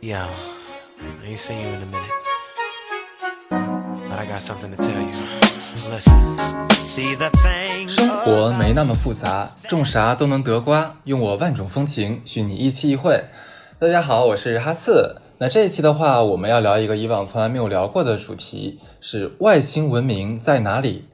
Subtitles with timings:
[0.00, 2.12] Yo, I ain't seen you in a minute.
[4.08, 5.10] But I got something to tell you.
[5.90, 6.38] Listen.
[6.76, 7.88] See the thing.
[7.88, 10.94] 生活没那么复杂，种啥都能得瓜。
[11.02, 13.24] 用我万种风情，许你一期一会。
[13.80, 15.16] 大家好，我是哈四。
[15.38, 21.07] 那这一期的话，我们要聊一个以往从来没有聊过的主题，是外星文明在哪里？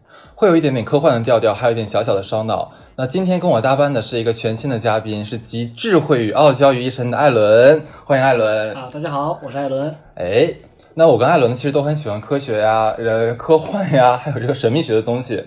[0.44, 2.70] 会有一点点科幻的调调，还有一点小小的烧脑。
[2.96, 7.82] 那今天跟我搭班的是一个全新的嘉宾，是集智慧与傲娇于一身的艾伦。
[8.04, 8.74] 欢迎艾伦。
[8.76, 9.90] 啊，大家好，我是艾伦。
[10.16, 10.52] 哎，
[10.92, 15.42] 那我跟艾伦，其实都很喜欢科学呀、呃，科幻呀，还有这个神秘学的东西。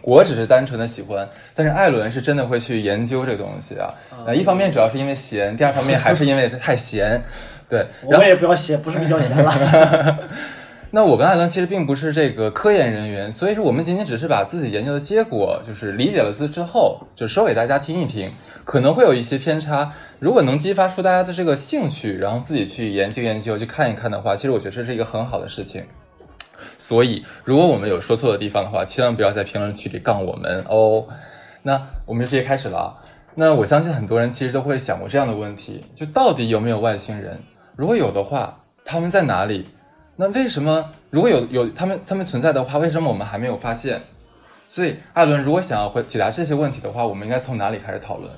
[0.00, 3.92] 我只是单纯的喜欢，但是艾伦是真的会去研究这个东西啊。
[4.24, 7.22] 呃，一方面主要是因为闲，第二方面还是因为太闲。
[7.68, 10.18] 对，然 后我也不要闲，不是比较闲了。
[10.94, 18.30] 那我跟艾伦其实并不是这个科研人员，所以说我们仅仅只是把自己研究的结果，就是理解了之之后，就说给大家听一听，
[18.62, 19.90] 可能会有一些偏差。
[20.20, 25.82] 如果能激发出大家的这个兴趣，然后自己去研究研究，去看一看的话，其实我觉得这是一个很好的事情。
[26.76, 31.06] 所以，如果我们有说错的地方的话，千万不要在评论区里杠我们哦。
[31.62, 32.94] 那我们就直接开始了。
[33.34, 37.40] 那我相信很多人其实都会想过这样的问题：就到底有没有外星人？
[37.76, 39.66] 如果有的话，他们在哪里？
[40.16, 44.02] 那为什么如果有有他们他们存在的话，为什么我们还没有发现？
[44.68, 48.30] 所以，艾伦，如果想要回解答这些问题的话，我们应该从哪里开始讨论？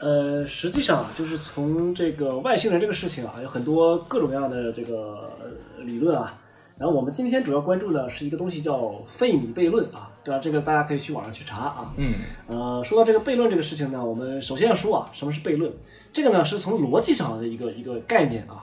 [0.00, 6.38] 呃，实际上啊，就是从这个外星人这个事情啊，有很多各种各样的这个呃理论啊。
[6.76, 10.40] 然后我们今天主要关注的是一个东西叫费米悖论啊，对吧？
[10.40, 11.92] 这个大家可以去网上去查啊。
[11.96, 12.14] 嗯
[12.46, 15.72] 呃，说到这个悖论这个事情呢，我们首先要说啊，什么是悖论？
[16.12, 18.62] 这个呢是从逻辑上的一个一个概念啊，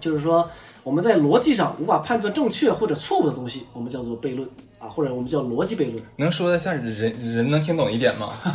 [0.00, 0.48] 就是说
[0.86, 4.48] 我们在逻辑上无法判断正确或者错误的东西，我们叫做悖论
[4.78, 6.00] 啊，或者我们叫逻辑悖论。
[6.14, 8.34] 能说的像人人能听懂一点吗？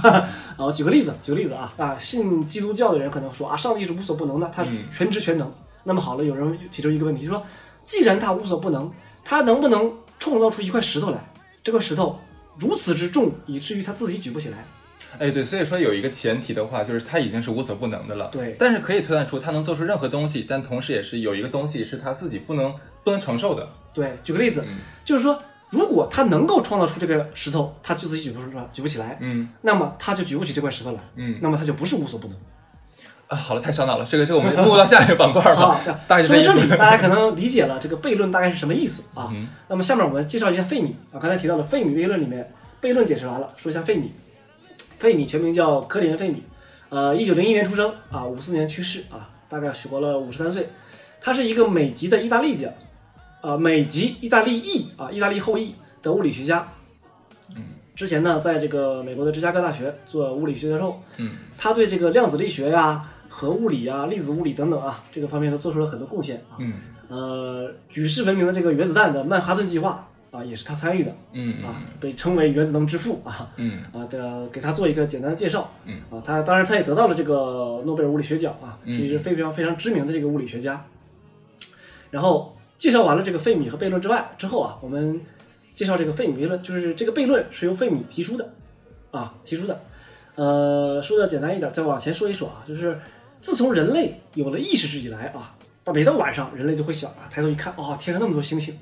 [0.55, 5.51] 啊，我举个例子，举个例子啊啊，信基督教的人可能说啊，上帝是无所不能的，他是嗯全知全能。
[5.83, 7.43] 那么好了，有人提出一个问题，说，
[7.83, 8.89] 既然他无所不能，
[9.25, 11.17] 他能不能创造出一块石头来？
[11.61, 12.17] 这块石头
[12.57, 14.59] 如此之重，以至于他自己举不起来。
[15.19, 18.29] 哎，对，所以说有一个前提的话，就是他已经是无所不能的了。
[18.31, 22.73] 对但是可以推断出他能做出任何东西，但同时也是有一个东西是他自己不能
[23.03, 23.67] 不能承受的。
[23.93, 25.37] 对，举个例子，嗯就是说，
[25.69, 32.37] 如果他能够创造出这个石头，他就自己举不出来，举不起来，嗯那么他就举不起这块石头来，嗯那么他就不是无所不能。
[33.27, 36.43] 啊，好了，太烧脑了，这个这个我们录到下一个板块好吧，， 大概是这意。
[36.43, 39.29] 说到这里，大家可能理解了这个悖论大概是什么意思啊。
[39.33, 42.51] 嗯那么下面我们介绍一下费米啊，刚才提到的费米悖论里面，
[42.81, 44.11] 悖论解释完了，说一下费米。
[45.01, 46.43] 费米全名叫科林·费米，
[46.89, 50.69] 呃，一九零一年出生啊，五四年去世啊，大概活了五十三岁。
[51.19, 52.69] 他是一个美籍的意大利家，
[53.41, 55.73] 啊，美籍意大利裔啊，意大利后裔
[56.03, 56.67] 的物理学家。
[57.55, 57.63] 嗯，
[57.95, 66.57] 之前呢，在这个美国的芝加哥大学做物理学教授，嗯他对这个量子力学呀、核物理呀、粒子物理等等啊这个方面都做出了很多贡献啊。
[66.59, 66.73] 嗯
[67.07, 75.69] 呃，举世闻名的这个原子弹的曼哈顿计划啊，也是他参与的嗯啊，被称为原子能之父啊嗯啊的，给他做一个简单的介绍。
[75.85, 80.83] 嗯啊，他当然他也得到了这个诺贝尔物理学奖啊，嗯这是非常非常知名的这个物理学家。
[82.09, 85.19] 然后介绍完了这个费米和悖论之外之后啊，我们
[85.75, 88.49] 介绍这个费米悖论，就是这个悖论是由费米提出的
[89.11, 89.81] 啊提出的。
[90.35, 92.97] 呃，说的简单一点，再往前说一说啊，就是
[93.41, 95.53] 自从人类有了意识以来啊，
[95.83, 98.73] 到每到晚上，人类就会想啊，抬头一看，哦，天上那么多星星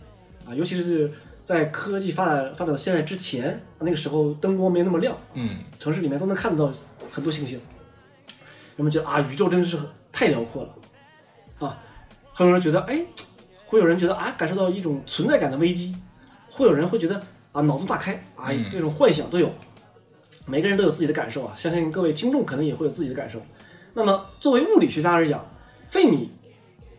[0.47, 1.11] 啊，尤其是
[1.49, 6.71] 在科技发展发展到现在之前，那个时候灯光没那么亮，嗯城市里面都能看得到
[7.11, 7.59] 很多星星。
[8.75, 9.75] 人们觉得啊，宇宙真的是
[10.11, 11.81] 太辽阔了啊，
[12.31, 13.03] 很多人觉得哎，
[13.65, 15.95] 会有人觉得啊，感受到一种存在感的危机，
[16.51, 17.19] 会有人会觉得
[17.51, 19.51] 啊，脑洞大开啊嗯，这种幻想都有。
[20.45, 23.41] 每个人都有自己的感受啊，相信各位听众可能也会有自己的感受。
[23.95, 25.43] 那么作为物理学家来讲，
[25.89, 26.29] 费米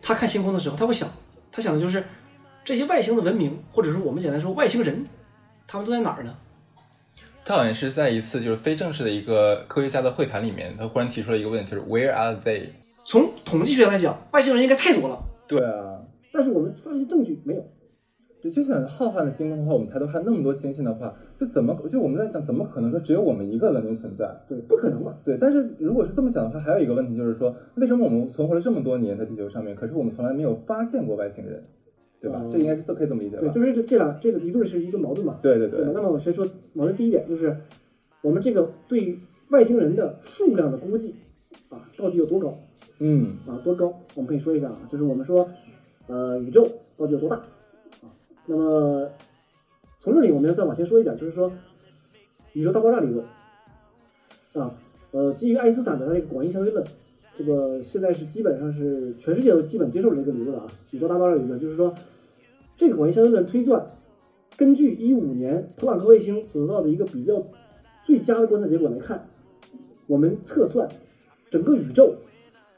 [0.01, 1.07] 他看星空的时候，他会想，
[1.53, 2.03] 他想的就是
[2.63, 5.05] 这些外星的文明，或者说我们简单说外星人，
[5.67, 6.35] 他们都在哪儿呢？
[7.43, 12.67] 他好像是在一次就是非正式的一个科学家的会谈里面，他忽然提出了一个问题，就是 Where are they？
[13.03, 15.99] 从统计学来讲，外星人应该太多了，对啊，
[16.31, 17.65] 但是我们发现证据没有。
[18.43, 24.27] 对，就像浩瀚的星空的话，我们抬头看那么多星星的话，就怎么就我们在想，怎么可能说只有我们一个文明存在？
[24.47, 25.15] 对，不可能嘛。
[25.23, 31.63] 对，但是如果是这么想的话，还有一个问题就是说，为什么我们存活了这么多年在地球上面，可是我们从来没有发现过外星人，
[32.21, 32.39] 对吧？
[32.43, 33.41] 嗯这应该是可以这么理解吧？
[33.41, 35.39] 对，就是这这俩这个理论是一个矛盾嘛。
[35.41, 35.81] 对对对？
[35.93, 37.57] 那么我先说矛盾第一点就是，
[38.21, 39.17] 我们这个对
[39.49, 41.15] 外星人的数量的估计
[41.69, 42.55] 啊，到底有多高
[42.99, 43.59] 嗯啊？
[43.63, 43.91] 多高？
[44.13, 45.49] 我们可以说一下啊，就是我们说，
[46.07, 47.37] 呃，宇宙到底有多大
[48.01, 48.13] 啊？
[48.45, 49.09] 那么
[49.99, 51.51] 从这里我们要再往前说一点，就是说，
[52.53, 53.25] 宇宙大爆炸理论
[54.53, 54.75] 啊，
[55.11, 56.85] 呃，基于爱因斯坦的那个广义相对论
[57.35, 61.93] 这个现在是基本上是全世界都基本接受了这个理论了啊，宇宙大爆炸理论，就是说
[62.81, 63.85] 这个广义相对论推断，
[64.57, 67.39] 根据一五年普朗克卫星所得到的一个比较
[68.03, 69.23] 最佳的观测结果来看，
[70.07, 70.89] 我们测算
[71.51, 72.15] 整个宇宙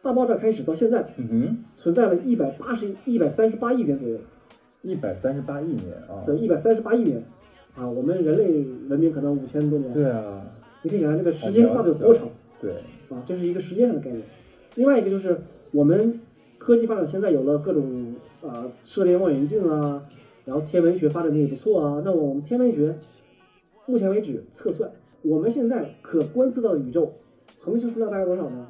[0.01, 4.19] 大爆炸开始到现在嗯哼，存在了一百八十一百三十八亿年左右。
[4.81, 7.23] 一百三十八亿年啊，对，一百三十八亿年
[7.73, 10.45] 啊，我们人类文明可能五千多年，对啊，
[10.81, 12.27] 你可以想象这个时间跨度有多长
[12.59, 12.73] 对，
[13.07, 13.23] 啊？
[13.25, 14.21] 这是一个时间上的概念。
[14.75, 15.37] 另外一个就是
[15.71, 16.19] 我们
[16.57, 20.03] 科技发展，现在有了各种啊射电望远镜啊，
[20.45, 22.01] 然后天文学发展的也不错啊。
[22.03, 22.95] 那么我们天文学
[23.85, 24.91] 目前为止测算，
[25.21, 27.13] 我们现在可观测到的宇宙
[27.59, 28.67] 恒星数量大概多少呢？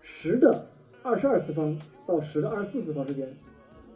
[0.00, 0.66] 十的
[1.02, 3.28] 二十二次方到十的二十四次方之间，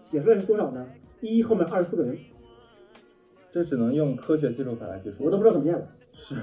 [0.00, 0.86] 写出来是多少呢？
[1.20, 2.18] 一后面二十四个零，
[3.50, 6.34] 这只能用科学计数法来计数，我都不知道怎么念了，是，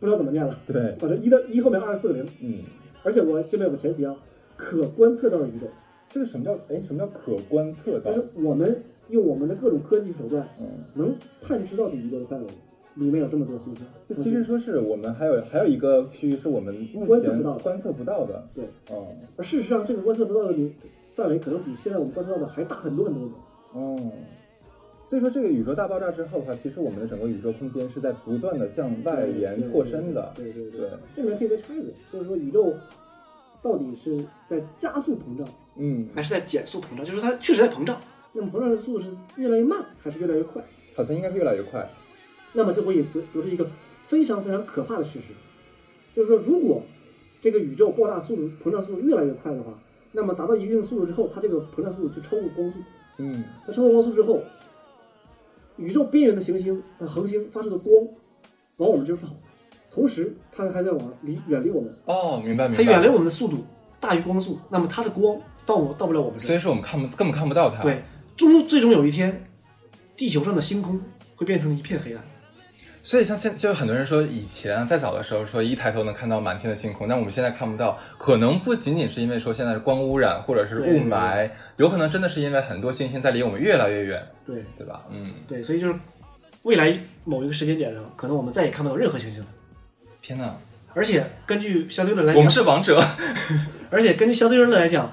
[0.00, 0.56] 不知道怎么念了。
[0.66, 2.58] 对，反正一的一后面二十四个零，嗯，
[3.02, 4.16] 而且我这边有个前提啊，
[4.56, 5.66] 可观测到的宇宙，
[6.10, 8.12] 这个什么叫哎什么叫可观测到？
[8.12, 8.20] 就？
[8.20, 12.46] 是我们用我们的各种科技手段嗯，能探知到的宇宙的范围，
[12.96, 13.86] 里面有这么多星星。
[14.08, 18.44] 这其实说是我们还有还有一个区域是我们目前观测不到的。
[18.52, 20.54] 对，哦，而事实上，这个观测不到的
[21.14, 23.28] 范围可能比现在我们观测到的还大很多很多。
[23.28, 23.34] 的。
[23.72, 23.96] 哦，
[25.06, 32.72] 所以说这个宇宙大爆炸之后的话，其实我们的整个宇宙空间是在不断的向外延拓伸的，对对对对，这里面可以再插一个，就是说宇宙
[33.62, 37.04] 到底是在加速膨胀，嗯，还是在减速膨胀？
[37.04, 38.00] 就是它确实在膨胀，
[38.32, 40.62] 那么膨胀的速度是越来越慢，还是越来越快？
[40.96, 41.88] 好像应该是越来越快，
[42.52, 43.66] 那么就会得得出一个
[44.06, 45.32] 非常非常可怕的事实，
[46.14, 46.82] 就是说，如果
[47.40, 49.72] 这个宇宙爆炸速度、膨胀速度越来越快的话，
[50.12, 52.78] 那么达到一定速度之后，它这个膨胀速度就超过光速。
[53.18, 54.42] 嗯，它超过光速之后，
[55.76, 57.94] 宇宙边缘的行星、呃恒星发出的光
[58.78, 59.34] 往我们这边跑，
[59.90, 63.06] 同时它还在往离远离我们，哦，明白明白它远离。
[63.08, 63.64] 我们的速度
[64.00, 66.46] 大于光速，那么它的光到我到不了我们这。
[66.46, 67.82] 所以说我们看不根本看不到它。
[67.82, 68.02] 对，
[68.36, 69.44] 终最终有一天，
[70.16, 71.00] 地球上的星空
[71.36, 72.22] 会变成一片黑暗。
[73.02, 81.48] 所以像现就有很多人说，以前啊，在早的时候说一抬头能看到满天的星空，但我们现在看不到，可能不仅仅是因为说现在是光污染或者是雾霾，
[81.78, 85.02] 有可能真的是因为很多星星在离我们越来越远，对对吧？
[85.10, 85.94] 嗯，对，所以就是
[86.64, 89.46] 未来某一个时间点上，可能我们再也看不到任何星星了。
[90.20, 90.54] 天哪，
[90.92, 93.02] 而且根据相对论来讲，我们是王者。
[93.88, 95.10] 而且根据相对论来讲，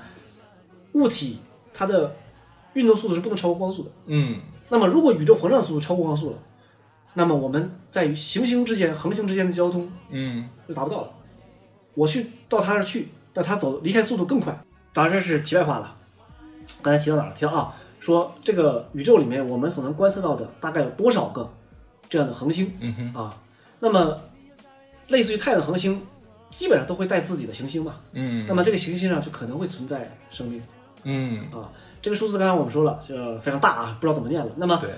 [0.97, 1.37] 物体
[1.73, 2.15] 它的
[2.73, 3.91] 运动速度是不能超过光速的。
[4.07, 6.37] 嗯，那么如果宇宙膨胀速度超过光速了，
[7.13, 11.11] 那么我们在于行星之间、恒星之间的交通嗯，就达不到了。
[11.93, 14.59] 我去到他那儿去，但他走离开速度更快。
[14.93, 15.95] 当然这是题外话了。
[16.81, 17.35] 刚才提到哪儿了？
[17.35, 21.49] 提到啊，说这个宇宙里面我们所能观测到的大概有多少个
[22.09, 23.41] 这样的恒星嗯哼，啊？
[23.79, 24.19] 那么
[25.07, 26.01] 类似于太阳的恒星，
[26.49, 27.95] 基本上都会带自己的行星嘛。
[28.11, 30.61] 嗯，那么这个行星上就可能会存在生命
[31.03, 31.71] 嗯，啊。
[32.01, 34.51] 这个数字刚才我们说了，就非常大啊，不知道怎么念了。
[34.55, 34.91] 那么对，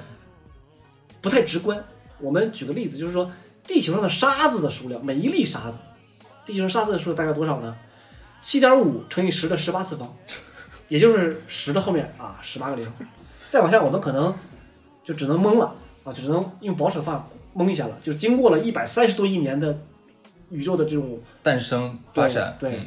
[1.21, 1.83] 不太直观。
[2.19, 3.31] 我们举个例子，就是说
[3.65, 5.79] 地球上的沙子的数量，每一粒沙子，
[6.45, 7.75] 地球上沙子的数量大概多少呢？
[8.41, 10.13] 七点五乘以十的十八次方，
[10.87, 12.91] 也就是十的后面啊十八个零。
[13.49, 14.35] 再往下，我们可能
[15.03, 15.73] 就只能蒙了
[16.03, 17.97] 啊，就只能用保守法蒙一下了。
[18.03, 19.77] 就经过了一百三十多亿年的
[20.49, 22.85] 宇宙的这种诞生发展，对对嗯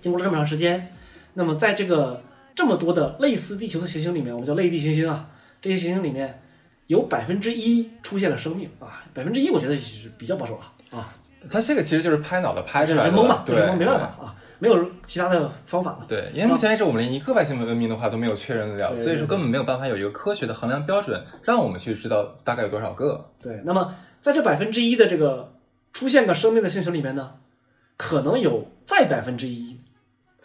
[0.00, 0.92] 经过了这么长时间，
[1.34, 2.22] 那么在这个
[2.54, 5.28] 这么多的类似地球的行星里面，我们叫类地行星啊，
[5.60, 6.42] 这些行星里面
[6.86, 11.14] 有百分之一出现了生命啊，百分之一我觉得是比较保守了啊，
[11.50, 16.04] 它这个其实就是拍脑袋拍出来的，是蒙嘛，这对，是蒙没办法啊，没有其他的方法了。
[16.06, 23.30] 对，因为目前为止我们连一个外星文明的话都没有确认得了，所以说根本没有办法有一个科学的衡量标准，让我们去知道大概有多少个。
[23.40, 25.54] 对，那么在这百分之一的这个
[25.92, 27.32] 出现个生命的星球里面呢，
[27.96, 29.80] 可能有再百分之一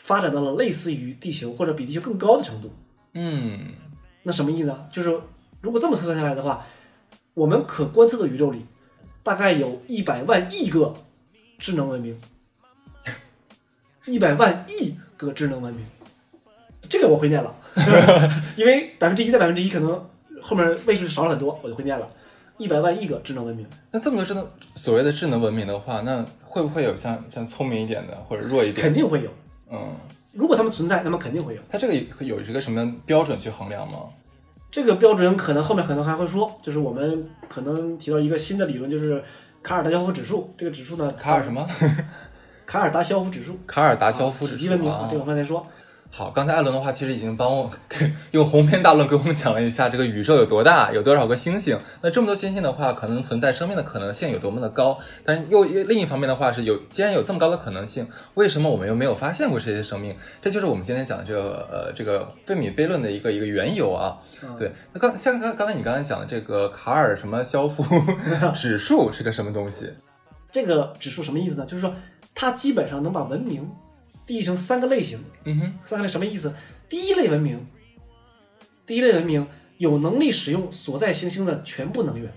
[0.07, 2.71] 发展到了类似于地球或者比地球更高的程度。
[3.13, 3.73] 嗯，
[4.23, 4.87] 那什么意思呢？
[4.89, 5.19] 就是
[5.59, 6.65] 如果这么测算下来的话，
[7.33, 8.65] 我们可观测的宇宙里，
[9.21, 10.95] 大概有一百万亿个
[11.59, 12.17] 智能文明，
[14.05, 15.85] 一百万亿个智能文明，
[16.83, 17.53] 这个我会念了，
[18.55, 20.09] 因为百分之一的百分之一可能
[20.41, 22.07] 后面位数少了很多，我就会念了，
[22.57, 23.67] 一百万亿个智能文明。
[23.91, 28.93] 那这么多智能所谓的智能文明的话，那会不会有像像聪明一点的或者弱一点肯？
[28.93, 29.29] 定会有。
[29.71, 29.95] 嗯，
[30.33, 31.61] 如果他们存在，那么肯定会有。
[31.69, 31.93] 它这个
[32.23, 33.99] 有一个什么标准去衡量吗？
[34.71, 39.23] 这个标准可能后面可能还会说，就是我们可能提到一个新的理论，就是
[39.63, 40.53] 卡尔达肖夫指数。
[40.57, 41.65] 这个指数呢，卡尔什么？
[42.65, 43.57] 卡尔达肖夫指数。
[43.65, 45.65] 卡尔达肖夫指数文明这个我刚才说。
[46.09, 47.69] 好，刚才艾伦的话其实已经帮我
[48.31, 51.77] 用鸿篇大论给我们讲了一下这个宇宙有多大，有多少个星星。
[52.01, 54.97] 那这么多星星的话，可能存在生命的可能性有多么的高。
[55.23, 60.15] 但是又又另一方面的话是有，既然有这么高的可能性，为什么我们又没有发现过这些生命？
[60.41, 64.17] 这就是我们今天讲的这个呃这个费米悖论的一个一个缘由啊。
[64.41, 67.83] 嗯对，那刚像刚刚才你刚才讲的这个卡尔什么肖夫
[68.55, 69.89] 指数是个什么东西？
[70.49, 71.65] 这个指数什么意思呢？
[71.65, 71.93] 就是说
[72.33, 73.69] 它基本上能把文明
[74.27, 75.17] 定义成三个类型。
[75.45, 76.53] 嗯哼，三个类什么意思？
[76.87, 77.65] 第一类文明，
[78.85, 82.31] 第一类文明有能力使用所在行星的全部能源。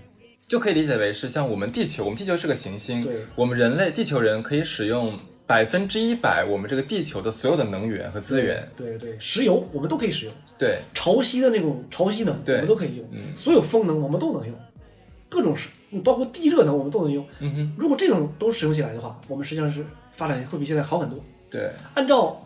[0.47, 5.17] 就可以理解为是像我们地球，我们地球是个行星，对我们人类地球人可以使用
[5.47, 8.67] 百分之一百我们这个地球的所有的能源和资源。
[8.75, 14.53] 对对，石油我们都可以使用，对，潮汐的那种潮汐能我们都可以用，嗯所有风能我们都能用，
[15.29, 15.69] 各种是，
[16.03, 17.25] 包括地热能我们都能用。
[17.39, 21.17] 嗯哼，如果这种都使用起来的话，我们实际上是发展会比现在好很多。
[21.51, 22.41] 对，按照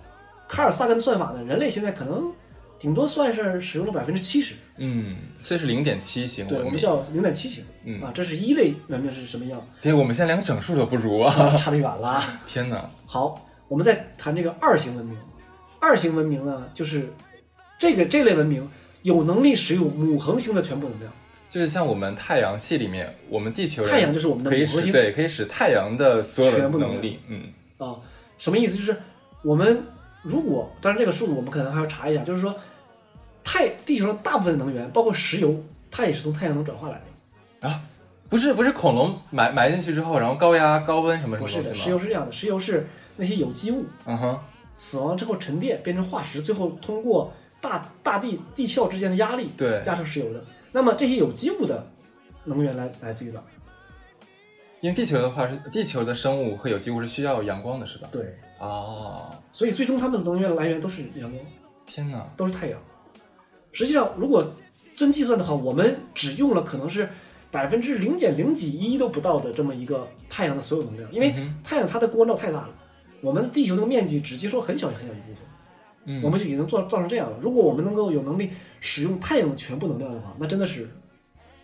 [0.49, 2.31] 卡尔萨根的算法呢，人类现在可能
[2.79, 6.61] 顶多算是使用了百分之七十，嗯，所以是零点七型对。
[6.61, 7.63] 我们叫零点七型。
[7.87, 9.63] 嗯啊，这是一类文明是什么样？
[9.79, 11.33] 对，我们现在连个整数都不如啊！
[11.35, 12.23] 啊， 差得远了。
[12.47, 15.15] 天哪，好，我们再谈这个二型文明。
[15.79, 17.13] 二型文明呢，就是
[17.77, 18.67] 这个这类文明
[19.03, 21.11] 有能力使用母恒星的全部能量。
[21.47, 27.43] 就是像我们太阳系里面，我们地球人太阳就是我们的可以母核心使对，可以使太阳的所有的全部能能力，嗯，
[27.77, 27.95] 啊，
[28.37, 28.77] 什么意思？
[28.77, 28.95] 就是
[29.43, 29.83] 我们
[30.21, 32.55] 如果，当然这个数字我们可能还要查一下，就是说
[33.43, 35.55] 太地球上大部分能源，包括石油，
[35.91, 37.01] 它也是从太阳能转化来
[37.61, 37.69] 的。
[37.69, 37.81] 啊，
[38.29, 41.75] 不是不是恐龙埋埋进去之后，然后高压高温什么什么不是的？
[41.75, 44.39] 石油是这样的，石油是那些有机物嗯哼，
[44.75, 50.43] 死亡之后沉淀变成化石，最后通过大大地地壳之间的压力对压成石油的。
[50.71, 51.87] 那么这些有机物的
[52.43, 53.43] 能源来来自于哪儿？
[54.85, 58.07] 因为地球的话是地球的生物和有机物是需要阳光的，是吧？
[58.11, 61.43] 对，哦，所以最终它们的能源来源都是阳光，
[61.87, 62.79] 天哪，都是太阳。
[63.71, 64.45] 实际上，如果
[64.95, 67.09] 真计算的话，我们只用了可能是
[67.49, 72.69] 百分之零点零几一都不到的这么一个太阳的所有能量，因为太阳它的光照太大了，
[73.21, 75.37] 我们的地球那个面积只接收很小很小一部分，
[76.03, 77.39] 嗯，我们就已经做造成这样了。
[77.41, 78.51] 如果我们能够有能力
[78.81, 80.87] 使用太阳的全部能量的话，那真的是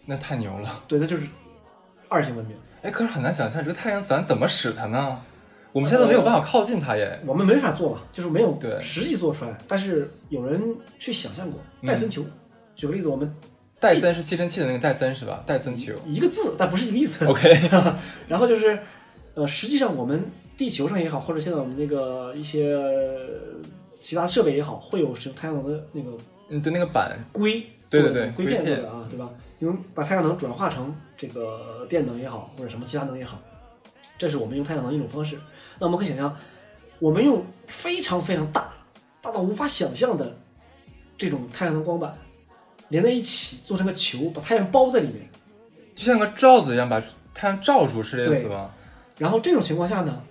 [0.08, 0.84] 那太牛了。
[0.88, 1.28] 对，那就是
[2.10, 2.58] 二型文明。
[2.82, 5.20] 哎，可是很难想象这个太阳伞怎么使它呢？
[5.72, 7.20] 我们现在没有办法靠近它耶。
[7.26, 10.62] 我们没法做嘛，就是没有对实际做出来，但是有人
[11.00, 12.24] 去想象过嗯戴森球。
[12.76, 13.34] 举个例子，我们
[13.80, 15.44] 戴森是吸尘器的那个戴森是吧？
[15.46, 15.94] 戴森球。
[16.06, 17.26] 一个字，但不是一个意思。
[17.26, 17.70] OK，
[18.28, 18.80] 然后就是，
[19.36, 20.24] 呃，实际上我们
[20.58, 23.20] 地球上也好，或者现在我们那个一些呃
[24.00, 26.12] 其他设备也好，会有使用太阳能的那个
[26.50, 29.30] 嗯，对，那个板，硅对对对硅片硅片做的啊，对吧？
[29.62, 33.39] 用把太阳能转化成这个电能也好，或者什么其他能也好，
[34.18, 35.38] 这是我们用太阳能一种方式。
[35.80, 36.36] 那我们可以想象，
[37.00, 38.70] 我们用非常非常大、
[39.22, 40.36] 大到无法想象的
[41.15, 42.13] 这种太阳能光板
[42.89, 45.30] 连在一起，做成个球，把太阳包在里面。
[45.96, 47.01] 就像个罩子一样把
[47.34, 48.72] 太阳罩住，是这个意思吗？
[49.18, 50.24] 然后这种情况下呢，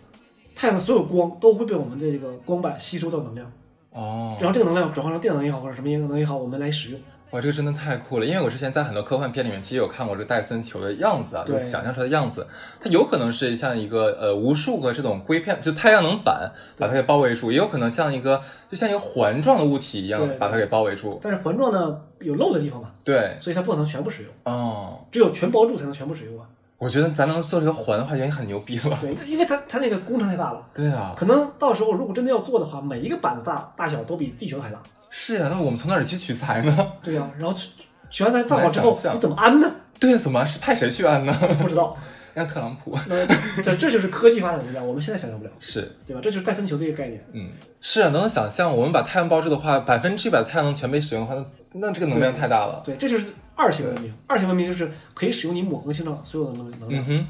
[0.57, 3.53] 太阳的所有光都会被我们的这个光板吸收到能量，
[3.93, 7.01] 哦，然后这个能量转化成电能也好，或者什么能也好，我们来使用。
[7.31, 8.27] 哇，这个真的太酷了！
[8.27, 12.45] 因为我之前在很多科幻片里面，其实有看过这个戴森球的样子啊，就是想象出来的样子。
[12.81, 21.21] 它有可能是像一个呃无数个这种硅片，就太阳能板把它给包围住，也有可能像一个就像一个环状的物体一样把它给包围住。
[21.23, 26.47] 但是环状呢有漏的地方嘛，对，所以它不可能全部使用，哦，只有全包住才能全部使用啊。
[26.79, 28.99] 我觉得咱能做这个环的话，已经很牛逼了。
[29.01, 34.83] 对，因为它它那个工程太大了，对啊，可能到时候如果真的要做的话，每一个板的大大小都比地球还大。
[35.11, 36.93] 是呀、那我们从哪儿去取材呢？
[37.03, 37.69] 对呀、然后取
[38.11, 39.71] 取完材造好之后你怎么安呢？
[39.99, 41.33] 对呀、怎么是派谁去安呢？
[41.61, 41.97] 不知道。
[42.33, 42.97] 让特朗普。
[43.09, 43.27] 那
[43.61, 46.21] 这这就是科技发展的力量，我们现在想象不了，是，对吧？
[46.23, 47.21] 这就是戴森球的一个概念。
[47.33, 47.51] 嗯，
[47.81, 51.35] 是啊，能想象我们把太阳包住的话，百分之一百太阳能全被使用的话，
[51.73, 52.81] 那那这个能量太大了。
[52.85, 53.27] 对，这就是
[53.57, 54.15] 二型文明。
[54.29, 57.03] 二型文明就是可以使用你母恒星上所有的能能量。
[57.03, 57.27] 嗯哼，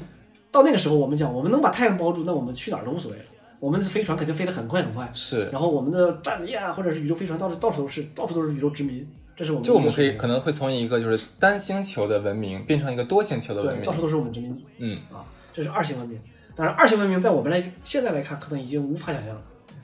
[0.51, 3.23] 到那个时候，我们讲，我们能把太阳包住，那我们去哪儿都无所谓了。
[3.61, 5.47] 我们的飞船肯定飞得很快很快，是。
[5.51, 9.07] 然后我们的战舰啊，或者是宇宙飞船，到处到处都是，到处都是宇宙殖民。
[9.37, 13.93] 这是我们就我们可以可能会从一个就是单星球的文明变成一个多星球的文对，明到。
[13.93, 15.23] 处都是我们殖民地嗯，啊。
[15.53, 16.19] 这是二型文明。
[16.55, 19.41] 当然，二型文明在我们来现在来看，可能已经无法想象了。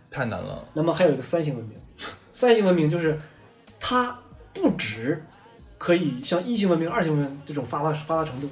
[0.10, 0.68] 太难了。
[0.74, 1.78] 那么还有一个三型文明，
[2.32, 3.20] 三型文明就是
[3.80, 4.18] 它
[4.54, 5.24] 不止
[5.78, 8.50] 可以像一型文明、二型文明这种发达发达程度，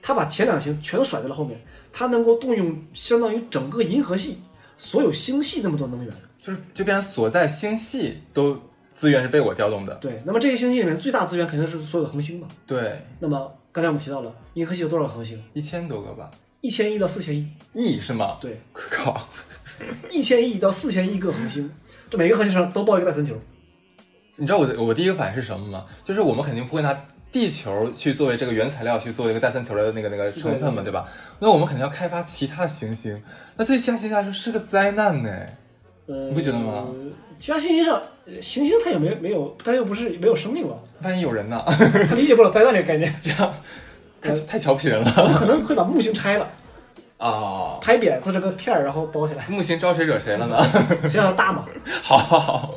[0.00, 1.60] 它把前两型全都甩在了后面，
[1.92, 4.38] 它能够动用相当于整个银河系
[4.82, 6.12] 所有星系那么多能源。
[6.40, 8.60] 就是就变成所在星系都
[8.92, 9.94] 资源是被我调动的。
[9.96, 12.48] 对，那么这些星系里面最大资源肯定是所有的恒星嘛。
[12.66, 15.40] 对，那么刚才我们提到了银河系有多少恒星？
[15.52, 16.28] 一千多个吧，
[16.60, 17.48] 一千亿到四千亿。
[17.72, 18.38] 亿是吗？
[18.40, 19.28] 对，靠，
[20.10, 21.70] 一千亿到四千亿个恒星，
[22.10, 23.36] 这每个恒星上都抱一个戴森球。
[24.34, 25.86] 你知道我的我第一个反应是什么吗？
[26.02, 26.92] 就是我们肯定不会拿
[27.32, 31.06] 地球去作为这个原材料去做一个戴森球的那个那个成分嘛，对对吧？
[31.38, 33.22] 那我们肯定要开发其他行星，
[33.56, 35.30] 那对其他行星来说是个灾难呢。
[36.06, 36.88] 呃，你不觉得吗？
[37.38, 41.64] 其他行星上，呃行星它也没没有，它又不是没有生命了，万一有人呢？
[42.08, 43.12] 他理解不了灾难这个概念。
[43.22, 43.54] 这样
[44.20, 46.48] 太太瞧不起人我了们可能会把木星拆了，
[47.18, 47.78] 啊！
[47.80, 50.64] 拍扁做这个片儿，然后包起来，木星招谁惹谁了呢？
[51.10, 51.64] 这样大嘛，
[52.02, 52.74] 好好好，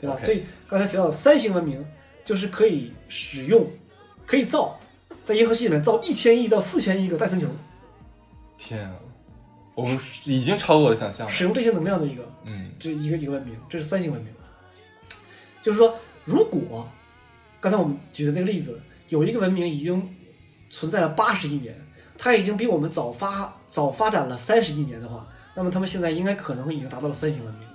[0.00, 1.84] 对吧所以刚才提到的三星文明，
[2.28, 3.66] 就是可以使用，
[4.26, 4.78] 可以造，
[5.24, 7.46] 在银河系里面造一千亿到四千亿个戴森球，
[8.58, 8.96] 天啊，
[9.74, 11.32] 我们已经超过我的想象了。
[11.32, 14.30] 使用这些能量的一个嗯这一个一个文明，这是三星文明。
[15.62, 16.86] 就是说，如果
[17.60, 20.14] 刚才我们举的那个例子，有一个文明已经
[20.68, 21.74] 存在了八十亿年，
[22.18, 27.66] 它已经比我们早发早发展了三十亿年的话，那么他们现在应该可能已经达到了三星文明，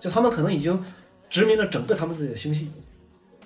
[0.00, 0.82] 就他们可能已经
[1.28, 2.70] 殖民了整个他们自己的星系，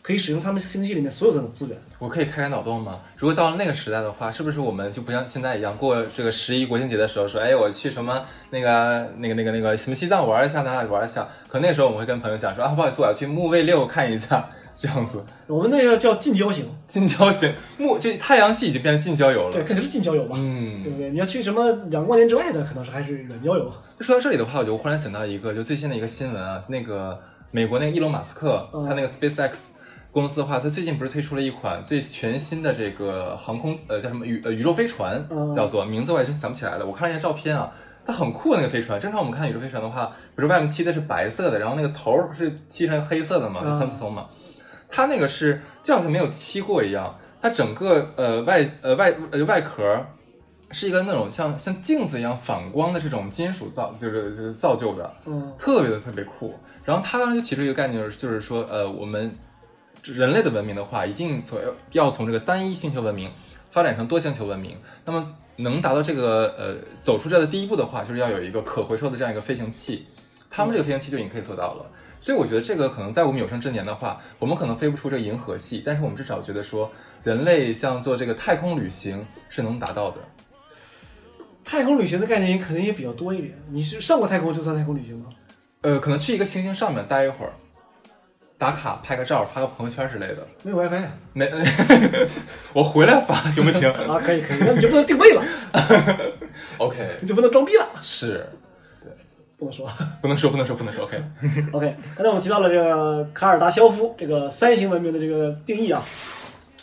[0.02, 1.78] 可以使用他们星系里面所有的资源。
[2.00, 2.98] 我可以开开脑洞吗？
[3.16, 11.28] 如果到了那个时代的话，是不是我们就不像现在一样，过这个十一国庆节的时候说，哎，我去什么那个那个那个那个什么西藏玩一下，哪里玩一下？
[11.48, 15.24] 可那时候我们会跟朋友讲说啊，不好意思，我要去木卫六看一下，这样子。
[15.46, 21.10] 我们那个叫近郊型， 近郊型木，就太阳系已经变成近郊游了对，肯定是近郊游嘛，对嗯，不对？
[21.10, 23.72] 你要去什么两万年之外的，可能是还是远郊游。
[24.00, 27.16] 说到这里的话，我就忽然想到一个，就最新的一个新闻啊，那个
[27.52, 29.50] 美国那个伊隆马斯克，嗯他那个 SpaceX
[30.12, 36.84] 公司的话，它最近不是推出了一款最全新的这个航空呃叫什么宇呃宇宙飞船，嗯叫做名字我也真想不起来了。
[36.86, 37.72] 我看了一下照片啊，
[38.04, 39.00] 它很酷那个飞船。
[39.00, 44.26] 正常我们看宇宙飞船的话，不是外面漆的是白色的，然后那个头儿是漆成黑色的嘛，嗯很普通嘛。
[44.90, 49.82] 它那个是就好像没有漆过一样，它整个呃外呃外呃外壳
[50.70, 56.54] 是一个那种像像镜子一样反光的这种金属造就是就是造就的，嗯特别的特别酷。
[56.84, 59.34] 然后他当时就提出一个概念，就是就是说，呃，我们
[60.02, 61.58] 人类的文明的话，一定从
[61.92, 63.30] 要从这个单一星球文明
[63.70, 64.76] 发展成多星球文明。
[65.04, 70.06] 那么能达到这个呃走出这的第一步的话，就是要有一个可回收的这样一个飞行器。
[70.50, 71.86] 他们这个飞行器就已经可以做到了。
[72.20, 76.90] 所以我觉得这个可能在我们有生之年的话，我们可能飞不出这个银河系，但是我们至少觉得说，
[77.24, 80.18] 人类像做这个太空旅行是能达到的。
[81.64, 83.54] 太空旅行的概念可能也比较多一点。
[83.70, 85.30] 你是上过太空就算太空旅行吗？
[85.80, 87.52] 呃，可能去一个行星上面待一会儿，
[88.62, 90.48] 打卡拍个照，发个朋友圈之类的。
[90.62, 91.12] 没有 WiFi 啊？
[91.32, 91.50] 没，
[92.72, 95.44] 我回来发 行不行啊，可以可以，那你就不能定位了？
[96.78, 98.46] OK，你就不能装逼了，是
[99.02, 99.10] 对
[99.58, 99.90] 不能说。
[100.20, 101.04] 不能说，不能说，不能说。
[101.06, 106.04] OK，OK，刚才我们提到了这个卡尔达肖夫这个三型文明的这个定义啊。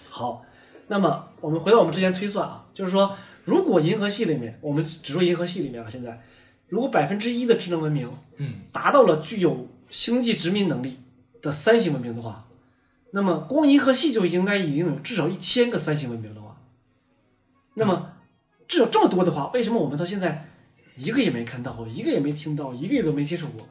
[0.09, 0.43] 好，
[0.87, 3.15] 那么我们回到我们之前推算啊，就是说，
[3.45, 6.21] 如果银河系里面，我们只说银河系里面啊，现在
[6.67, 10.99] 如果百分之一的智能文明嗯，达到了具有星际殖民能力
[11.41, 12.47] 的三星文明的话，
[13.11, 16.57] 那么光银河系就应该已经有至少一千个三星文明的话，
[17.75, 18.13] 那么
[18.67, 20.45] 至少这么多的话，为什么我们到现在
[20.95, 23.67] 一个也没看到，一个也没听到，一个也都没接触过？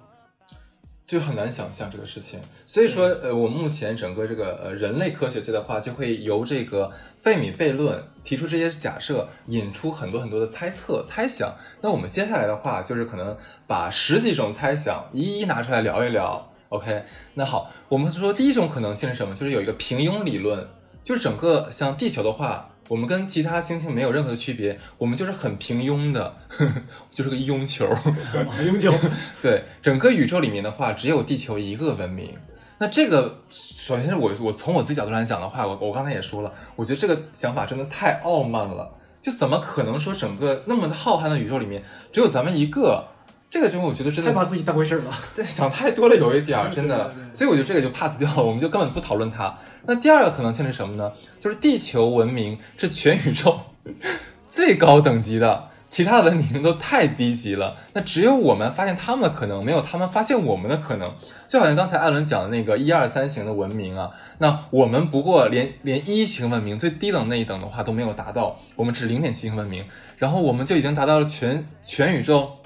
[1.07, 2.39] 就很难想象这个事情。
[2.67, 11.55] 所以说，呃，我们目前整个这个呃人类科学界的话，就会由这个费米悖论提出这些假设，引出很多很多的猜测、猜想。
[11.81, 13.35] 那我们接下来的话，就是可能
[13.67, 16.53] 把十几种猜想一一拿出来聊一聊。
[16.71, 17.03] OK，
[17.33, 19.35] 那好，我们说第一种可能性是什么？
[19.35, 20.69] 就是有一个平庸理论，
[21.03, 26.73] 就是整个像地球的话，我们跟其他星星没有任何的区别，我们就是很平庸的，呵 呵
[27.11, 27.87] 就是个庸球。
[27.87, 28.93] 啊，永久。
[29.41, 32.37] 对，整个宇宙里面的话，只有地球一个文明。
[32.77, 38.95] 那这个，首先是我我从我自己角度来讲的话，我我刚才也说了，我觉得这个想法真的太傲慢了。
[39.23, 43.09] 就怎么可能说整个那么浩瀚的宇宙里面只有咱们一个？
[43.51, 45.13] 这个时候我觉得真的太把自己当回事儿了。
[45.33, 47.35] 这想太多了，有一点儿 真的对对对。
[47.35, 49.57] 所以我觉得这个就 pass 掉了，我们就根本不讨论它。
[49.87, 51.11] 那第二个可能性是什么呢？
[51.41, 53.59] 就是地球文明是全宇宙
[54.49, 57.77] 最高等级的，其他的文明都太低级了。
[57.95, 61.11] 那只有我们发现他们的可能，没有他们发现我们的可能。
[61.47, 69.83] 就好像刚才艾伦讲的那个一二三型的文明啊，那我们不过连连一型文明最低等那一等的话都没有达到，我们只零点七型文明，
[70.19, 72.58] 然后我们就已经达到了全全宇宙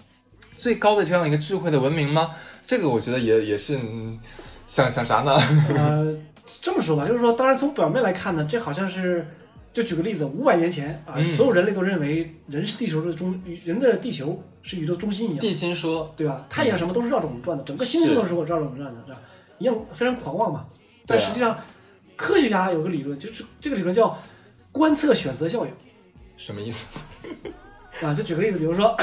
[0.62, 2.36] 最高的这样一个智慧的文明吗？
[2.64, 4.16] 这个我觉得也也是，嗯、
[4.68, 5.36] 想想啥呢？
[5.74, 6.16] 呃，
[6.60, 9.26] 这么说吧，就是说，当然从表面来看呢，这好像是，
[9.72, 16.46] 就举个例子，五百年前啊，嗯所有人类都认为人是地球的中，人的地球是宇宙中心一样，地心说，对吧？
[16.48, 19.18] 太阳什么都是绕着我们转的，整个星星都是绕着我们转的，是吧
[19.58, 20.64] 一样非常狂妄嘛。
[21.08, 21.58] 但实际上，
[22.14, 24.16] 科学家有个理论，就是这个理论叫
[24.70, 25.72] 观测选择效应
[26.36, 27.00] 什么意思？
[28.00, 28.14] 啊。
[28.14, 28.96] 就举个例子，比如说，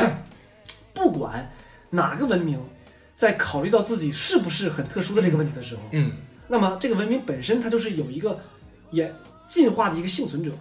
[0.99, 1.49] 不管
[1.91, 2.59] 哪个文明
[3.15, 6.11] 在考虑到自己是不是很特殊的这个问题的时候，嗯
[6.49, 8.37] 那么这个文明本身它就是有一个
[8.91, 9.15] 也
[9.47, 10.51] 进化的一个幸存者，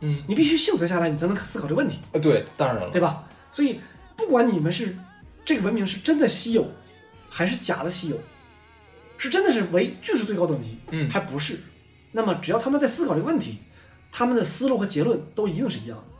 [0.00, 3.22] 嗯，你必须幸存下来，你才能思考这个问题，呃，对，当然了，对吧？
[3.52, 3.78] 所以
[4.16, 4.96] 不管你们是
[5.44, 6.68] 这个文明是真的稀有，
[7.30, 8.18] 还是假的稀有，
[9.16, 11.60] 是真的是为就是最高等级，嗯还不是。
[12.10, 13.58] 那么只要他们在思考这个问题，
[14.10, 16.13] 他们的思路和结论都一定是一样的。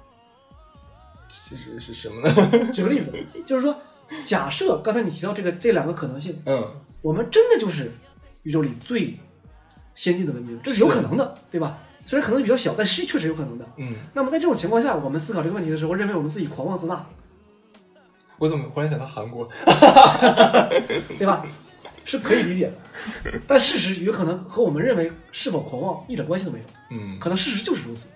[1.49, 2.35] 其实是什么呢？
[2.73, 3.12] 举个例子，
[3.47, 3.77] 就是说，
[4.25, 6.64] 假设刚才你提到这个这两个可能性，嗯
[7.03, 7.90] 我们真的就是
[8.44, 9.18] 宇宙里最
[9.94, 11.79] 先进的文明，这是有可能的，对吧？
[12.07, 13.68] 虽然可能比较小，但是确实有可能的。
[13.77, 17.07] 嗯，那么在这种情况下，我们思考这个问题的时候，认为我们自己狂妄自大，
[18.38, 19.49] 我怎么忽然想到韩国？
[21.18, 21.44] 对吧？
[22.07, 28.09] 是可以理解的，但事实有可能和我们认为是否狂妄一点关系都没有，嗯，可能事实就是如此。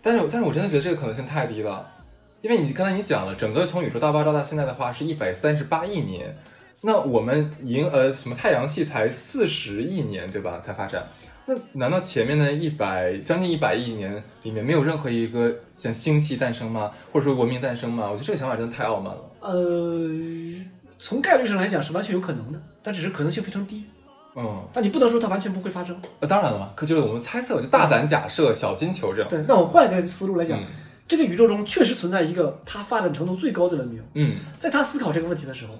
[0.00, 1.86] 但是但是我真的觉得这个可能性太低了，
[2.40, 6.34] 因为你刚才你讲了，整个从宇宙大爆炸到现在的话是一百三十八亿年，
[6.82, 11.06] 那我们银呃什么太阳系才四十亿年对吧才发展？
[11.46, 16.92] 那难道前面的一百将近一百亿年里面没有任何一个像星系诞生吗？
[17.10, 18.04] 或者说文明诞生吗？
[18.04, 19.20] 我觉得这个想法真的太傲慢了。
[19.40, 20.08] 呃，
[20.98, 23.84] 从概率上来讲是完全有可能的，但只是可能性非常低。
[24.36, 26.00] 嗯，但你不能说它完全不会发生。
[26.20, 29.26] 呃，当然了嘛，可就是我们猜测，就大胆假设，小心求证。
[29.28, 30.64] 对，那我换一个思路来讲，嗯
[31.08, 35.72] 这个宇宙中确实存在一个它发展程度最高的文明，嗯，在他思考这个问题的时候，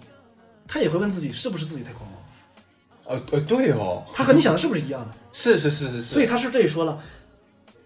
[0.67, 5.15] 他也会问自己是不是自己太狂妄，呃呃，对哦，他和你想的是不是一样的？
[5.33, 6.99] 是是是是是，所以他是这里说了，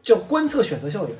[0.05, 1.14] 叫观测选择效应，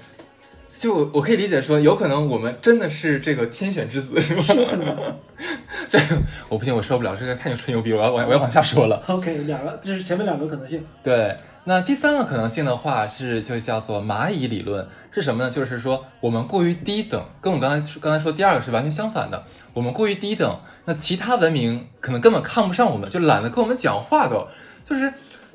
[0.83, 4.97] 就我我可以理解说，有可能我们真的是这个天选之子，是吗？
[5.88, 6.18] 这个
[6.49, 9.01] 我不行，我受不了，这个太吹牛逼了，我要我要我要往下说了。
[9.07, 10.85] OK，两个，这是前面两个可能性。
[11.01, 15.49] 对，那第三个可能性的话是就叫做蚂蚁理论，是什么呢？
[15.49, 19.40] 就是说我们过于低等，跟我们刚才刚才说第二个是完全相反的。
[19.73, 24.49] 我们过于低等，那其他文明可能根本看不上我们，就懒得跟我们讲话都，
[24.85, 25.12] 就是。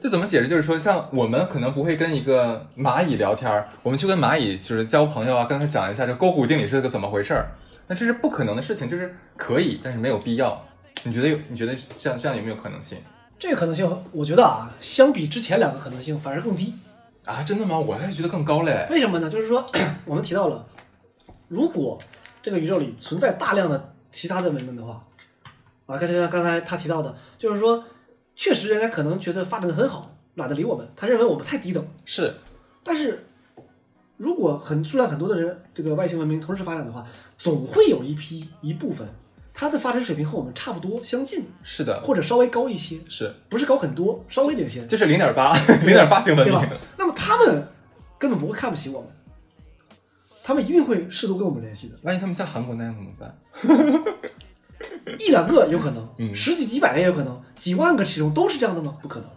[0.08, 0.48] 就怎么解释？
[0.48, 7.52] 就是说，像我们可能不会跟一个蚂蚁聊天儿，我们去跟蚂蚁就是交朋友啊，跟他讲一下这勾股定理是个怎么回事儿，
[7.88, 10.64] 那这是不可能的事情，就是可以，但是没有必要。
[11.04, 11.38] 你觉得有？
[11.50, 12.98] 你觉得这样这样有没有可能性
[13.38, 16.74] 这个可能性，我觉得啊，相比之前两个可能性反而更低。
[17.26, 17.44] 啊？
[17.44, 17.78] 真的吗？
[17.78, 18.88] 我还觉得更高嘞。
[18.90, 19.30] 为什么呢？
[19.30, 19.66] 就是说，
[20.06, 20.66] 我们提到了，
[21.50, 22.00] 如果
[22.42, 25.04] 这个宇宙里存在大量的其他的文明的话，
[25.86, 27.84] 啊，刚才刚才他提到的，就是说，
[28.38, 31.86] 确实人家可能觉得发展的很好，懒得理我们，他认为我们太低等。
[32.06, 32.34] 是，
[32.84, 33.26] 但是，
[34.16, 37.06] 如果很数量很多的人，这个外星文明同时发展的话，
[37.38, 39.08] 总会有一批一部分，
[39.56, 46.70] 它的发展水平和我们差不多相近，是的，或者稍微高一些，是，不是高很多，稍微领先，就是零点八， 零点八星文明？
[46.96, 47.68] 那么他们
[48.20, 49.10] 根本不会看不起我们，
[50.44, 53.36] 他们一定会试图跟我们联系的，万一他们像韩国那样怎么办？
[55.20, 58.94] 一两个有可能，嗯十几几百个也有可能，几万个其中都是这样的吗？
[59.02, 59.30] 不可能。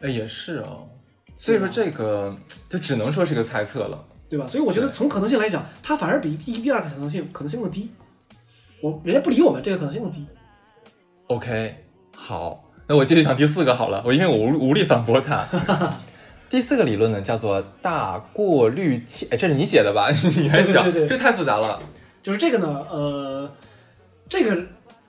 [0.00, 0.88] 哎，也是哦。
[1.36, 2.36] 所以说这个
[2.68, 4.04] 就只能说是个猜测了。
[4.28, 4.46] 对吧？
[4.46, 7.90] 所以我觉得从可能性来讲，它反而比第一、第二个可能性可能性更低。
[8.80, 10.26] 我人家不理我们，这个可能性更低。
[11.26, 11.76] OK，
[12.16, 14.02] 好，那我继续讲第四个好了。
[14.06, 15.46] 我因为我无无力反驳他。
[16.48, 19.28] 第四个理论呢，叫做大过滤器。
[19.30, 20.10] 哎，这是你写的吧？
[20.36, 21.78] 你还讲，对对对对这太复杂了。
[22.22, 23.50] 就是这个呢，呃，
[24.32, 24.66] 这个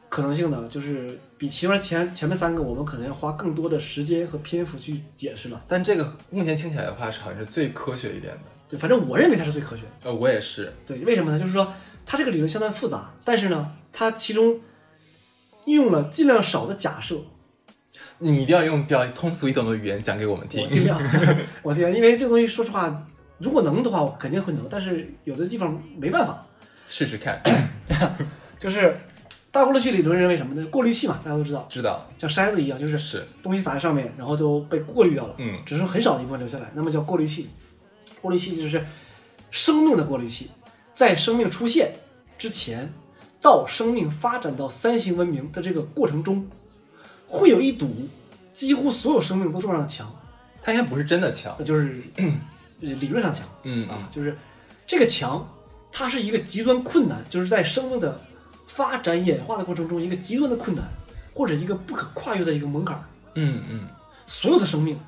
[0.09, 5.63] 可能性呢，就是比前面前前面三个，我们可能要花更多的时间和篇幅去解释了。
[5.65, 8.41] 但这个目前听起来的话，是好像是最科学一点的。
[8.67, 10.09] 对，反正我认为它是最科学的。
[10.09, 10.73] 呃，我也是。
[10.85, 11.39] 对，为什么呢？
[11.39, 11.71] 就是说
[12.05, 14.59] 它这个理论相当复杂，但是呢，它其中
[15.67, 17.15] 运用了尽量少的假设。
[18.19, 20.67] 你一定要用比较通俗易懂的语言讲给我们听我。
[20.67, 21.01] 尽量，
[21.63, 23.07] 我尽量，因为这个东西说实话，
[23.37, 26.45] 如果能的话，我肯定会能，但是有的地方没办法。
[26.89, 27.41] 试试看。
[28.59, 28.95] 就是
[29.53, 30.65] 大过滤器理论认为什么呢？
[30.71, 32.03] 过滤器嘛，大家都知道，知道。
[32.17, 32.97] 像筛子一样，就是。
[32.97, 35.55] 是，东西撒在上面，然后都被过滤掉了，嗯。
[35.63, 37.47] 只是很少的一部分留下来，那么叫过滤器。
[38.19, 38.83] 过滤器就是
[39.51, 40.49] 生命的过滤器，
[40.95, 41.91] 在生命出现
[42.35, 42.91] 之前
[43.39, 46.47] 到生命发展到三星文明的这个过程中，
[47.27, 48.09] 会有一堵
[48.53, 50.11] 几乎所有生命都撞上的墙，
[50.63, 51.55] 它应该不是真的墙。
[51.59, 51.63] 那。
[51.63, 52.01] 就是
[52.79, 53.47] 理论上墙。
[53.61, 53.87] 嗯。
[53.87, 54.35] 啊，就是
[54.87, 55.47] 这个墙，
[55.91, 58.19] 它是一个极端困难，就是在生命的
[58.75, 60.83] 发展演化的过程中一个极端的困难，
[61.33, 63.03] 或者一个不可跨越的一个门槛儿。
[63.35, 63.87] 嗯嗯，
[64.25, 64.99] 所有的生命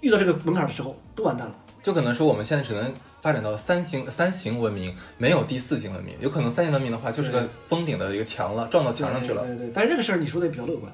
[0.00, 1.54] 遇到这个门槛的时候都完蛋了。
[1.82, 6.14] 就可能说我们现在只能发展到三型三型文明，没有第四型文明。
[6.20, 9.42] 有可能三型文明的话，就是个封顶的一个墙了，撞到墙上去了。
[9.44, 10.92] 对对对，但是这个事儿你说的也比较乐观，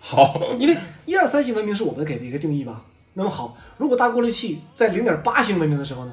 [0.00, 2.82] 好，因为一二三型文明是我们给的一个定义吧。
[3.12, 6.12] 那么好，如果大过滤器在零点八型文明的时候呢？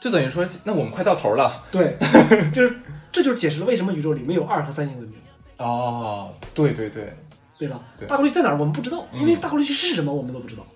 [0.00, 1.96] 就等于说，那我们快到头了对，
[2.52, 2.74] 就是
[3.12, 5.18] 这就是解释了为什么宇宙里没有二和三星文明。
[5.58, 7.12] 哦，对对对，
[7.58, 7.80] 对吧？
[7.98, 10.66] 对大过滤在哪儿我们不知道，嗯因为大过滤器是什么我们都不知道，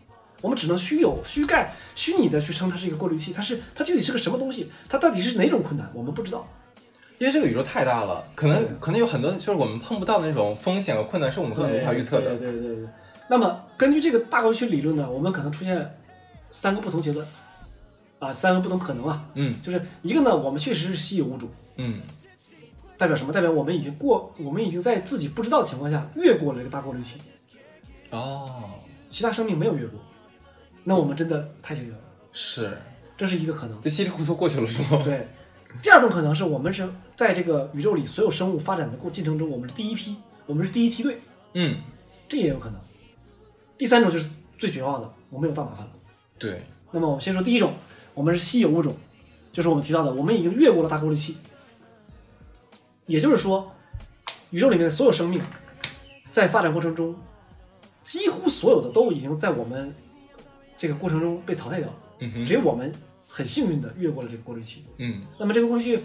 [0.42, 6.46] 我们只能虚有、虚概、虚拟的去称它是一个过滤器，它是它具体是个什么东西，它到底是哪种困难我们不知道。
[7.18, 12.36] 因为这个宇宙太大了，可对能可能有很多就是我们碰不到的那种风险和困难，是我们根本无法预测的。
[12.36, 12.86] 对对对对。
[13.28, 15.98] 那么根据这个大过滤器理论呢，我们可能出现
[16.50, 17.26] 三个不同阶段，
[18.18, 21.98] 啊，三个不同可能啊，嗯就是一个呢，我们确实是稀有物种，嗯
[22.98, 23.32] 代表什么？
[23.32, 27.20] 代表我们已经过，我们已经在自己不知道的情况下越过了这个大过滤器，
[28.10, 28.64] 哦，
[29.08, 30.00] 其他生命没有越过，
[30.82, 31.98] 那我们真的太幸运了，
[32.32, 32.76] 是，
[33.16, 33.80] 这是一个可能。
[33.82, 35.02] 就稀里糊涂过去了是吗？
[35.04, 35.28] 对，
[35.82, 41.20] 第二种可能是我们是在这个宇宙里所有生物发展的过进程中，我们是第一批，我们是第一梯队，
[41.54, 41.78] 嗯，
[42.28, 42.80] 这也有可能。
[43.76, 45.92] 第三种就是最绝望的，我们有大麻烦了。
[46.38, 47.74] 对，那么我们先说第一种，
[48.14, 48.96] 我们是稀有物种，
[49.52, 51.36] 就是我们提到的，我们已经越过了大过滤器。
[53.06, 53.72] 也就是说，
[54.50, 55.40] 宇宙里面的所有生命，
[56.30, 57.16] 在发展过程中，
[58.04, 59.94] 几乎所有的都已经在我们
[60.76, 62.92] 这个过程中被淘汰掉了，嗯哼只，有我们
[63.28, 64.84] 很幸运的越过了这个过滤器。
[64.98, 66.02] 嗯那么这个过滤器，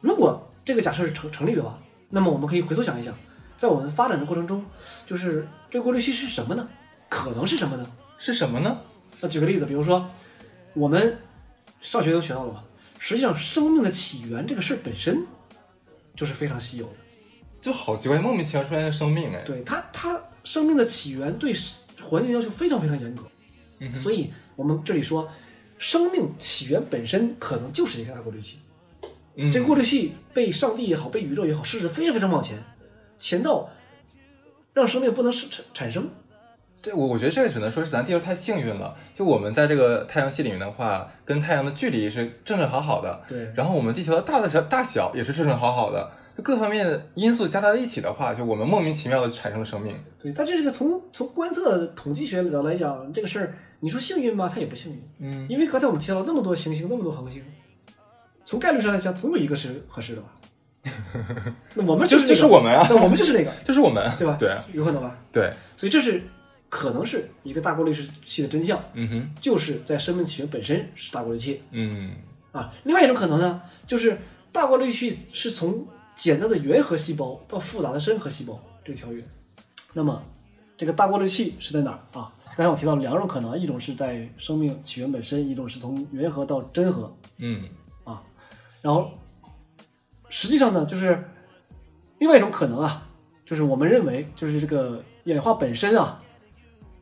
[0.00, 3.14] 如果这个假设是成成立的话，那么我们可以回头想一想，
[3.56, 4.64] 在我们发展的过程中，
[5.06, 6.68] 就是这个过滤器是什么呢？
[7.08, 7.86] 可能是什么呢？
[8.18, 8.78] 是什么呢？
[9.20, 10.08] 那举个例子，比如说
[10.74, 11.18] 我们
[11.80, 12.64] 上学都学到了吧？
[12.98, 15.24] 实际上，生命的起源这个事儿本身
[16.18, 16.92] 就是非常稀有的。
[17.62, 19.42] 就好奇怪，莫名其妙出现的生命哎。
[19.46, 21.54] 对它，它生命的起源对
[22.02, 23.22] 环境要求非常非常严格，
[23.78, 25.30] 嗯所以我们这里说，
[25.78, 28.58] 生命起源本身可能就是一个大过滤器。
[29.36, 32.58] 嗯这个过滤器被上帝也好，被宇宙也好，设置非常非常往前，
[33.16, 33.70] 前到
[34.72, 36.10] 让生命不能产产生。
[36.80, 38.94] 对我，我觉得这个只能说是咱地球太幸运了。
[39.14, 49.98] 就我们在这个太阳系里面的话，跟太阳的距离是正正好好的，对然后我们地球的大的小大小也是正正好好的，就各方面的因素加在一起的话，就我们莫名其妙的产生了生命。
[50.20, 54.48] 对，但这个从从观测统计学角来讲，这个事儿，你说幸运吗？
[54.52, 55.02] 它也不幸运。
[55.18, 57.42] 嗯，因为刚才我们提到了那么多行星，那么多恒星，
[58.44, 60.28] 从概率上来讲，总有一个是合适的吧？
[61.74, 64.36] 那我们就是那个就是我们啊那我们就是那个，就是我们，对吧？
[64.38, 65.16] 对有可能吧？
[65.32, 66.22] 对，所以这是
[66.68, 72.12] 可能是一个大过滤器的真相，嗯哼，就是在生命起源本身是大过滤器嗯
[72.52, 72.72] 啊。
[72.84, 74.18] 另外一种可能呢，就是
[74.52, 79.24] 大过滤器是从简单的原核细胞到复杂的深核细胞这个跳跃。
[79.94, 80.22] 那么
[80.76, 82.32] 这个大过滤器是在哪儿啊？
[82.56, 87.16] 刚才我提到两种可能，一种是在生命起源本身，一种是从原核到真核。
[87.38, 87.62] 嗯
[88.04, 88.22] 啊，
[88.82, 89.10] 然后
[90.28, 91.24] 实际上呢，就是
[92.18, 93.08] 另外一种可能啊，
[93.46, 96.20] 就是我们认为就是这个演化本身啊，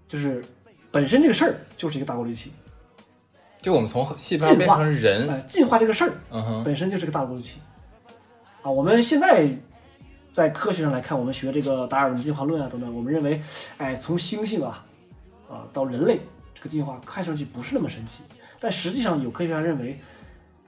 [0.09, 0.45] 就是
[0.91, 2.53] 本身这个事儿就是一个大过滤器，
[3.61, 7.61] 就我们从细胞进化变成人，哎，进化这个事儿嗯哼，本身就是个大过滤器
[8.63, 8.71] 啊。
[8.71, 9.49] 我们现在
[10.33, 13.43] 在科学上来看，我们学这个达尔文进化论啊等等，我们认为，
[13.79, 14.85] 哎，从猩猩啊
[15.49, 16.21] 啊到人类
[16.55, 18.23] 这个进化看上去不是那么神奇，
[18.61, 20.01] 但实际上有科学家认为，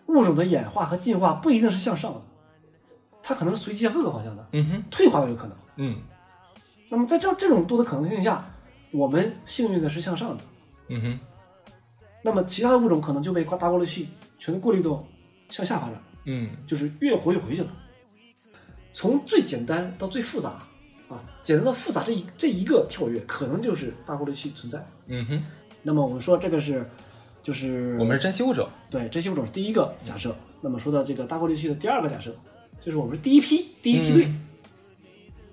[0.07, 2.20] 物种的演化和进化不一定是向上的，
[3.22, 5.57] 它可能是随机向各个方向的，嗯哼，退化都有可能。
[5.77, 5.96] 嗯
[6.90, 8.44] 那么在这这种多的可能性下，
[8.90, 10.42] 我们幸运的是向上的，
[10.88, 11.18] 嗯哼，
[12.22, 15.07] 那么其他的物种可能就被大过滤器全都过滤到
[15.51, 16.03] 向下发展。
[16.31, 17.72] 嗯就是越活越回去了。
[18.92, 20.51] 从最简单到最复杂，
[21.09, 24.87] 啊，简单到复杂这一这一个跳跃，可能就是大过滤器存在。
[25.07, 25.42] 嗯哼，
[25.83, 26.87] 那么我们说这个是，
[27.42, 30.37] 就是我们是珍稀物种，对珍稀物种是第一个假设。
[30.61, 32.35] 那么说到这个大过滤器的第二个假设，
[32.81, 34.33] 就是我们是第一批第一梯队、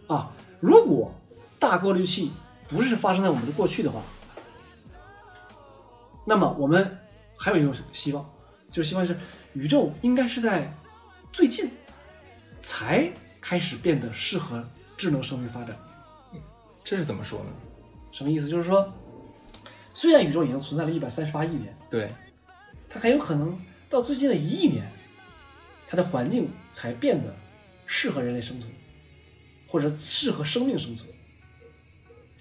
[0.08, 0.32] 啊。
[0.60, 1.14] 如果
[1.60, 2.32] 大过滤器
[2.68, 4.02] 不是发生在我们的过去的话，
[6.26, 6.98] 那么我们
[7.38, 8.28] 还有一种希望，
[8.72, 9.18] 就是希望是
[9.54, 10.72] 宇宙应该是在
[11.32, 11.70] 最近
[12.64, 15.78] 才开始变得适合智能生命发展。
[16.84, 17.52] 这是怎么说呢？
[18.12, 18.48] 什么意思？
[18.48, 18.92] 就是说，
[19.94, 22.12] 虽然宇宙已经存在了一百三十八亿年，对，
[22.90, 24.90] 它很有可能到最近的一亿年，
[25.88, 27.36] 它的环境才变得
[27.86, 28.72] 适合人类生存，
[29.68, 31.08] 或者适合生命生存。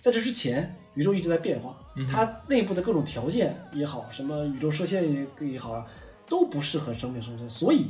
[0.05, 1.79] 在这之前，宇宙一直在变化，
[2.13, 5.87] 它内部的各种条件也好，什么宇宙射线也也好啊，
[6.27, 7.49] 都不适合生命生存。
[7.49, 7.87] 所以，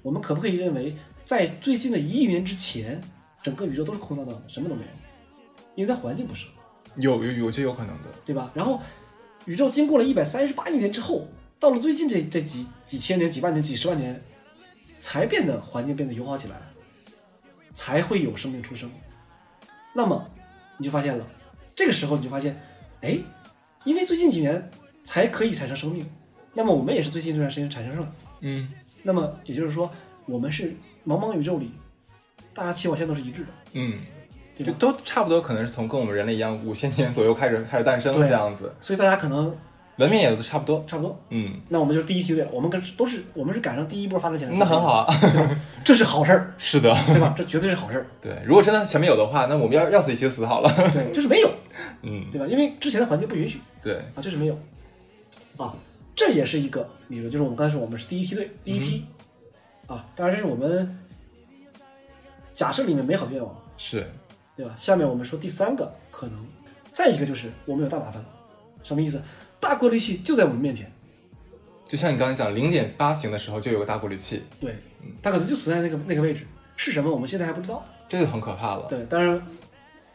[0.00, 2.98] 我们可不可以认为，在最近的一亿年之前，
[3.42, 4.88] 整个宇宙都是空荡荡的，什么都没有，
[5.74, 6.52] 因为它环境不适合。
[6.96, 8.50] 有有有些有可能的，对吧？
[8.54, 8.80] 然后
[9.44, 11.28] 宇宙经过了一百三十八亿年之后，
[11.60, 14.18] 到了最近这这几几千年、几万年、几十万年，
[15.00, 16.62] 才变得环境变得友好起来，
[17.74, 18.90] 才会有生命出生。
[19.92, 20.26] 那么
[20.78, 21.26] 你就发现了，
[21.78, 22.60] 这个时候你就发现，
[23.02, 23.16] 哎，
[23.84, 24.68] 因为最近几年
[25.04, 26.04] 才可以产生生命，
[26.52, 28.12] 那么我们也是最近这段时间产生了。
[28.40, 28.68] 嗯
[29.04, 29.88] 那么也就是说，
[30.26, 30.74] 我们是
[31.06, 31.70] 茫茫宇宙里，
[32.52, 33.48] 大家起跑线都是一致的。
[33.74, 33.94] 嗯
[34.58, 39.56] 就都差不多，可能是从跟我们人类一样，五千年左右开始开始诞生的这样子，所以大家可能
[39.98, 40.82] 文明也都差不多。
[40.86, 41.20] 差不多。
[41.30, 45.18] 嗯，那我们就是第一梯队了，我们跟都是我们是赶上第一波发展起来的，那很好，啊。
[45.20, 45.60] 对吧？
[45.84, 47.34] 这是好事儿，是的，对吧？
[47.36, 48.42] 这绝对是好事儿，对。
[48.46, 50.72] 如果真的前面有的话，那我们要要死一起死好了。
[50.92, 51.50] 对，就是没有，
[52.02, 52.46] 嗯，对吧？
[52.46, 54.58] 因为之前的环境不允许对，啊，就是没有
[55.56, 55.74] 啊，
[56.14, 59.04] 这也是一个理论，就是我们刚才说我们是第一梯队，第一批、
[59.86, 60.96] 啊，当然这是我们
[62.52, 64.06] 假设里面美好的愿望，是，
[64.56, 64.74] 对吧？
[64.76, 66.46] 下面我们说第三个可能，
[66.92, 68.24] 再一个就是我们有大麻烦，
[68.82, 69.20] 什么意思？
[69.60, 70.90] 大过滤器就在我们面前，
[71.84, 74.76] 就像你刚才讲零点八型的时候就有个大过滤器，对，
[75.22, 77.84] 它可能就存在那个那个位置，是什么我们现在还不知道。
[78.08, 78.86] 这就很可怕了。
[78.88, 79.40] 对，当然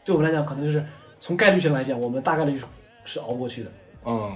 [0.03, 0.83] 对我们来讲，可能就是
[1.19, 2.65] 从概率上来讲，我们大概率是
[3.05, 3.71] 是熬不过去的，
[4.05, 4.33] 嗯，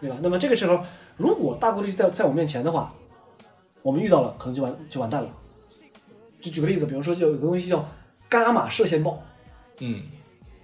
[0.00, 0.16] 对吧？
[0.20, 0.84] 那么这个时候，
[1.16, 2.92] 如果大过滤器在在我面前的话，
[3.82, 5.30] 我们遇到了，可能就完就完蛋了。
[6.40, 7.88] 就举个例子，比如说有有个东西叫
[8.28, 9.22] 伽马射线暴
[9.80, 10.02] 嗯，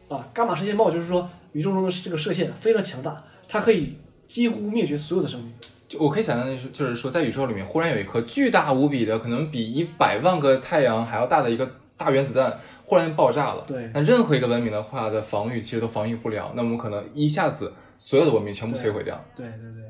[0.09, 5.53] 啊，伽马射线暴就是说宇宙中的这个射线非常强大，它可以几乎灭绝所有的生命。
[5.89, 13.65] 就我可以想象的是，就是说在宇宙里面忽然有一颗巨大无比的，可能比一百万个太阳还要大的一个大原子弹忽然爆炸了。
[13.67, 19.19] 对那任何一个文明的话的防御其实都防御不了，那我们可能一下子所有的文明全部摧毁掉。
[19.35, 19.83] 对对对，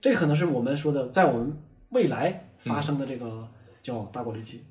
[0.00, 1.52] 这可能是我们说的，在我们
[1.88, 3.48] 未来发生的这个
[3.82, 4.62] 叫大过滤器。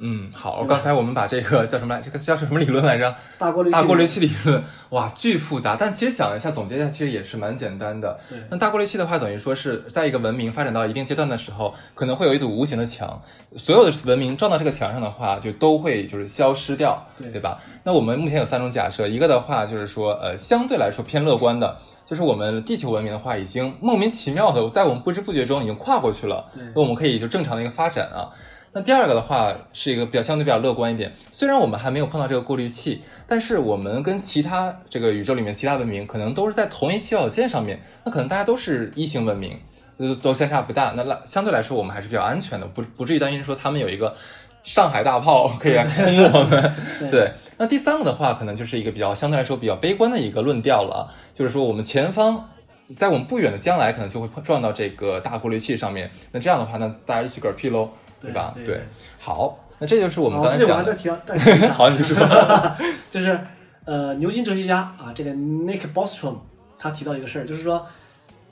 [0.00, 2.00] 嗯，好，刚才我们把这个叫什么来？
[2.00, 3.14] 这个叫什么理论来着？
[3.36, 5.76] 大过滤器，大过滤器理论，哇，巨复杂。
[5.78, 8.18] 但其实想一下，总结一下，其实也是蛮简单的。
[8.50, 13.20] 那大过滤器的话，等于说是在一个文明发展到一定阶段的时候，可能会有一堵无形的墙，
[13.56, 17.58] 所有的文明撞到这个墙上的话，就都会就是消失掉，对对吧？
[17.82, 28.30] 那我们目前有三种假设，一个的话就是说，呃，相对来说偏乐观的，就是我们地球文明的话，已经莫名其妙的在我们不知不觉中已经跨过去了，对那我们可以就正常的一个发展啊。
[28.72, 39.58] 那第二个的话是一个比较相对比较乐观一点，虽然我们还没有碰到这个过滤器，但是我们跟其他这个宇宙里面其他文明可能都是在同一起跑线上面，那可能大家都是一型文明，
[39.98, 44.14] 都都相差不大，那来相对来说我们还是比较安全的，不不至于担心说他们有一个
[44.62, 46.72] 上海大炮可以来轰我们。
[47.00, 51.00] 对对，那第三个的话，可能就是一个比较相对来说比较悲观的一个论调了啊，
[51.34, 52.48] 就是说我们前方。
[52.96, 56.10] 在我们不远的将来，可能就会碰撞到这个大过滤器上面。
[56.32, 58.52] 那这样的话，那大家一起嗝屁喽，对吧？
[58.54, 58.82] 对对
[59.18, 61.18] 好，那这就是我们哦刚才讲
[61.74, 62.16] 好，你说。
[63.10, 63.38] 就是
[63.84, 66.36] 呃，牛津哲学家啊，这个 Nick Bostrom
[66.76, 67.86] 他提到一个事儿，就是说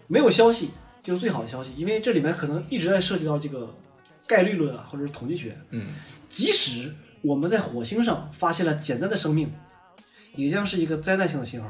[0.07, 0.71] 没有消息
[1.03, 3.69] 就是最好的消息，因为这里面可能一直在涉及到这个
[4.27, 5.55] 概率论啊，或者是统计学。
[5.71, 5.89] 嗯，
[6.31, 9.53] 即使我们在火星上发现了简单的生命，
[10.35, 11.69] 也将是一个灾难性的信号。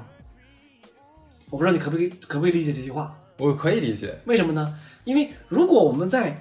[1.51, 3.19] 我不知道你可不可以可不可以理解这句话？
[3.39, 4.17] 我可以理解。
[4.27, 4.79] 为什么呢？
[5.05, 6.41] 因为如果我们在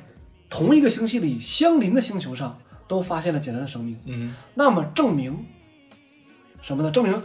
[0.49, 5.45] 同一个星系里相邻的星球上都发现了简单的生命，嗯，那么证明
[6.61, 6.91] 什么呢？
[6.91, 7.21] 证明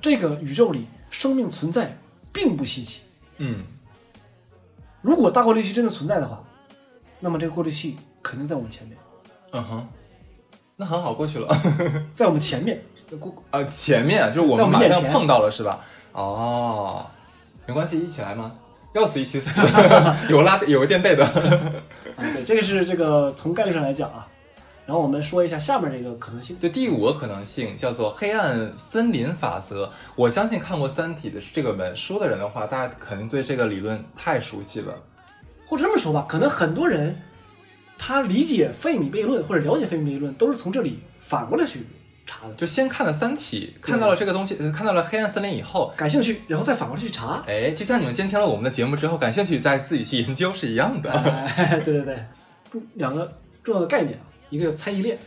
[0.00, 1.96] 这个宇宙里生命存在
[2.32, 3.02] 并不稀奇。
[3.38, 3.64] 嗯，
[5.02, 6.42] 如果大过滤器真的存在的话，
[7.18, 8.96] 那么这个过滤器肯定在我们前面，
[9.52, 9.88] 嗯哼，
[10.76, 11.48] 那很好，过去了。
[12.14, 12.82] 在我们前面。
[13.18, 15.80] 过呃，前面就是我们马上碰到了，是吧？
[16.12, 17.04] 哦，
[17.66, 18.54] 没关系，一起来吗？
[18.94, 19.50] 要死一起死，
[20.30, 21.24] 有拉有个垫背的。
[22.20, 24.28] 啊，对，这个是这个从概率上来讲啊。
[24.86, 26.58] 然后我们说一下下面这个可能性。
[26.58, 29.90] 就第五个可能性叫做黑暗森林法则。
[30.16, 34.94] 我相信看过《三体》的这个本书的人的话，大家肯定对这个理论太熟悉了。
[35.66, 37.16] 或者这么说吧，可能很多人
[37.96, 41.86] 他理解费米悖论或者了解费米悖论，都是从这里反过来去
[42.30, 42.54] 查的。
[42.54, 47.42] 就先看了《三体》，看到了这个东西，呃看到了黑暗森林以后，感兴趣，然后再反过来去查。
[47.46, 51.10] 哎，就像你们今天听了我们的节目之后，感兴趣再自己去研究是一样的。
[51.10, 52.16] 哎，对对对，
[52.94, 53.30] 两个
[53.64, 55.18] 重要的概念啊，一个叫猜疑链。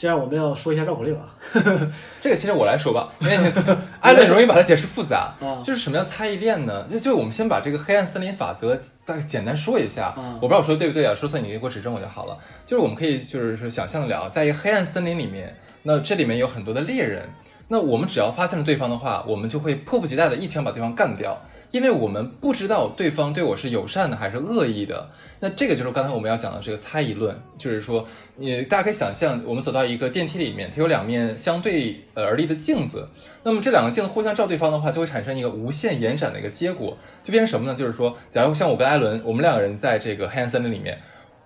[0.00, 1.34] 这样我们要说一下绕口令啊。
[2.22, 3.52] 这个其实我来说吧， 因为
[3.98, 5.34] 艾伦容易把它解释复杂。
[5.40, 6.86] 啊就是什么叫猜疑链呢？
[6.88, 10.14] 就就我们先把这个黑暗森林法则大概简单说一下。
[10.16, 12.38] 啊我不知道我说的对不对啊，说错你给我指正我就好了。
[12.64, 17.30] 就是我们可以就是说想象的了，在一个黑暗森林里面，那这里面有很多的猎人，
[17.68, 21.40] 那我们只要发现了对方的话，我们就会迫不及待的一枪把对方干掉。
[21.70, 25.08] 因为我们不知道对方对我是友善的还是恶意的，
[25.40, 28.06] 那这个就是刚才我们要讲的这个猜疑论，就是说，
[28.36, 33.08] 你大家可以想象，我们走到一个电梯里面，它有两面相对而立的镜子，
[33.42, 37.74] 那么这两个镜子互相照对方的话，就会产生一个无限延展的一个结果，就变成什么呢？
[37.74, 40.98] 就是说，假如像我跟艾伦，我们两个人在这个黑暗森林里面，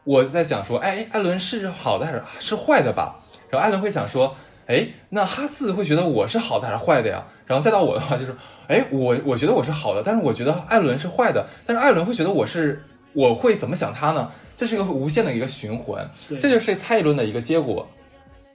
[0.03, 3.22] 我在想说，哎，艾伦是好的还是是坏的吧？
[3.53, 4.35] 然后艾伦会想说，
[4.67, 7.23] 哎，那哈斯会觉得我是好的还是坏的呀？
[7.45, 8.35] 然后再到我的话就是，
[8.67, 12.83] 哎，我我觉得我是好的，但是我觉得艾伦是坏的，但是艾伦会觉得我是，
[13.13, 14.33] 我会怎么想他呢？
[14.57, 17.87] 这是一个无限的一个循环，这就是猜疑论的一个结果，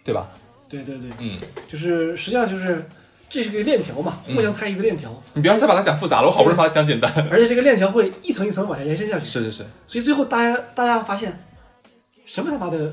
[0.03, 0.27] 对吧？
[0.67, 2.83] 对对对，嗯，就是实际上就是
[3.29, 7.11] 这是个链条嘛，互相猜一个链条，你不要再把它讲复杂了，我好不容易把它讲简单。
[7.29, 11.37] 而且这个链条会一层一层往下延伸下去，是是是，所以最后大家大家发现，
[12.25, 12.91] 什么他妈的，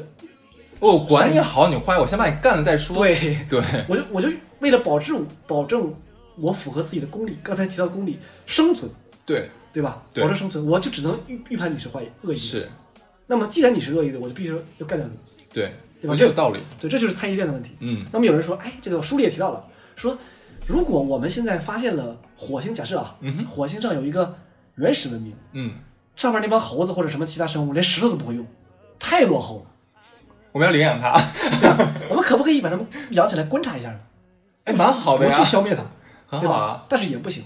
[0.81, 2.97] 我管你好你坏，我先把你干了再说。
[2.97, 4.29] 对 对，我就我就
[4.61, 5.93] 为了保证保证
[6.37, 8.91] 我符合自己的功力，刚才提到功力生存，
[9.25, 10.03] 对对吧？
[10.12, 12.41] 对保证生存，我就只能预预判你是坏恶意的。
[12.41, 12.68] 是，
[13.27, 15.14] 那么既然你是恶意的，我就必须要干掉你。
[15.53, 16.61] 对，对吧我觉得有道理。
[16.81, 17.77] 对，这就是猜疑链的问题。
[17.81, 19.64] 嗯那么有人说，哎，这个书里也提到了，
[19.97, 20.16] 说
[20.66, 24.37] 如果我们现在发现了火星，假设啊，嗯哼火星上有一个
[24.77, 25.72] 原始文明，嗯，
[26.16, 28.45] 上面那帮猴子或者什么其他生物连石头都不会用，
[28.99, 29.70] 太落后了。
[30.55, 31.11] 我们要领养它，
[32.09, 33.99] 我们可不可以把它们养起来观察一下呢？
[34.63, 35.83] 哎，蛮好的呀不去，消灭它，
[36.29, 36.87] 很好啊。？
[36.89, 37.43] 但是也不行，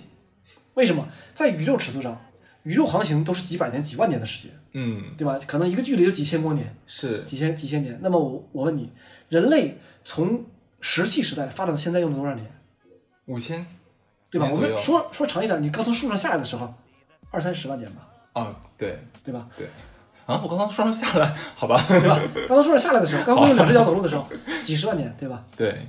[0.75, 1.09] 为什么？
[1.35, 2.21] 在宇宙尺度上，
[2.65, 5.39] 宇宙航行都是几百年、几万年的时间，嗯，对吧？
[5.47, 7.99] 可能一个距离有几千光年、是几千几千年。
[8.03, 8.93] 那么我我问你，
[9.31, 10.45] 人类从
[10.83, 12.47] 石器时代发展到现在用了多少年？
[13.25, 13.65] 五千，
[14.29, 14.51] 对吧？
[14.53, 16.71] 我们说说长一点，你刚从树上下来的时候，
[17.31, 19.49] 二三十万年吧，哦，对对吧？
[19.57, 19.67] 对。
[20.29, 21.83] 啊，我刚刚双手下来，好吧？
[21.89, 22.21] 对吧？
[22.47, 24.27] 刚从树上下来的时候，刚会用两只脚走路的时候，
[24.63, 25.43] 几十万年，对吧？
[25.57, 25.89] 对，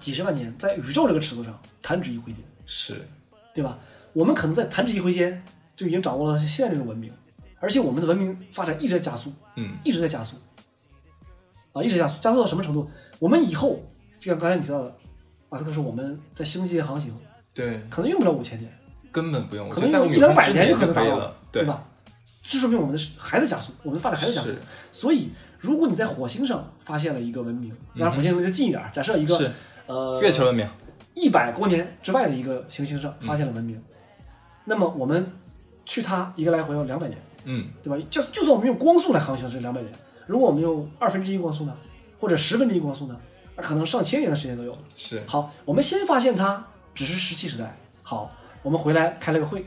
[0.00, 3.06] 几十万年，在宇宙这个尺度上，弹指一挥间，是，
[3.52, 3.78] 对吧？
[4.14, 5.44] 我们可能在弹指一挥间
[5.76, 7.12] 就已经掌握了现在这种文明，
[7.60, 10.36] 而且我们的文明发展一直在加速，嗯，一直在加速，
[11.74, 12.90] 啊，一直加速，加速到什么程度？
[13.18, 13.82] 我们以后，
[14.18, 14.96] 就像刚才你提到的，
[15.50, 17.12] 马斯克说我们在星际航行
[17.52, 18.72] 对，可能用不了五千年，
[19.12, 21.62] 根本不用，可能用一两百年就可能达到了，对？
[21.62, 21.84] 对吧？
[22.46, 24.50] 这说明我们的是还在加速，我们的发展还在加速。
[24.92, 29.52] 所以，如果你在火星上发现了一个文明，当然嗯哼火星离得近一点儿，假设一个
[29.86, 30.68] 呃月球文明，
[31.14, 33.82] 一百光年之外的一个行星上嗯发现了文明，
[34.64, 35.26] 那么我们
[35.86, 38.06] 去它一个来回要两百年，嗯，对吧？
[38.10, 39.90] 就就算我们用光速来航行是两百年，
[40.26, 41.74] 如果我们用二分之一光速呢，
[42.20, 43.18] 或者十分之一光速呢，
[43.56, 44.78] 那可能上千年的时间都有了。
[44.94, 46.62] 是，好，我们先发现它
[46.94, 47.74] 只是石器时代。
[48.02, 48.30] 好，
[48.62, 49.64] 我们回来开了个会，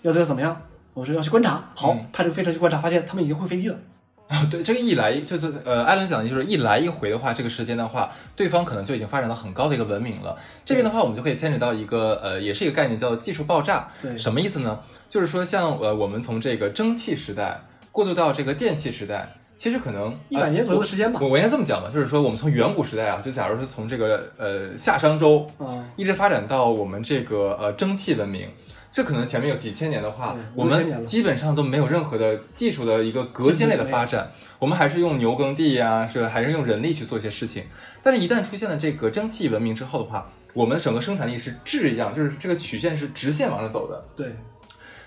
[0.00, 0.58] 要要怎么样？
[0.94, 1.62] 我说要去观察。
[1.74, 3.76] 好嗯，派这个飞船去观察，发现他们已经会飞机了。
[4.26, 10.34] 啊，对，这个一来就是呃，艾伦讲的就是一来一回的话，这个时间的话，对方可能就已经发展到很高的一个文明了。
[10.64, 13.86] 这边的话，我们就可以牵扯到一个呃，也是一个概念，叫技术爆炸。
[14.00, 14.80] 对什么意思呢？
[15.10, 17.60] 就是说像呃，我们从这个蒸汽时代
[17.92, 28.48] 过渡到这个电气时代，其实可能一百年左右的时间吧呃我我应该这么讲吧，就是说我们从远古时代啊，就假如说从这个呃夏商周啊，一直发展到我们这个呃蒸汽文明，
[28.94, 34.30] 这可能前面有几千年的话，我们基本上都没有任何的技术的一个革新类的发展，
[34.60, 37.64] 我们还是用牛耕地呀、是还是用人力去做一些事情。
[38.04, 44.06] 但是，一旦出现了这个蒸汽文明之后的话，我们整个生产力是质一样，就是这个曲线是直线往上走的。
[44.14, 44.32] 对，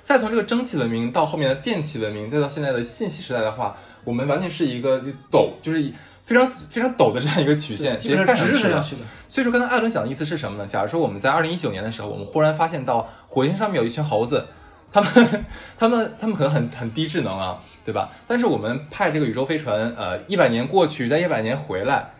[0.04, 5.82] 再从这个蒸汽文明到后面的电气文明，再到现在的信息时代的话，我们完全是一个陡，就是
[6.24, 8.90] 非常非常陡的这样一个曲线，直接基本干上去了上直着下。
[8.90, 9.02] 去的。
[9.30, 10.66] 所以说，刚才艾伦讲的意思是什么呢？
[10.66, 14.45] 假如说我们在二零一九年的时候，我们忽然发现到火星上面有一群猴子，
[14.91, 15.11] 他们
[15.78, 18.09] 他们他们可能很很低智能啊，对吧？
[18.25, 22.13] 但是我们派这个宇宙飞船，呃，一百年过去，再一百年回来，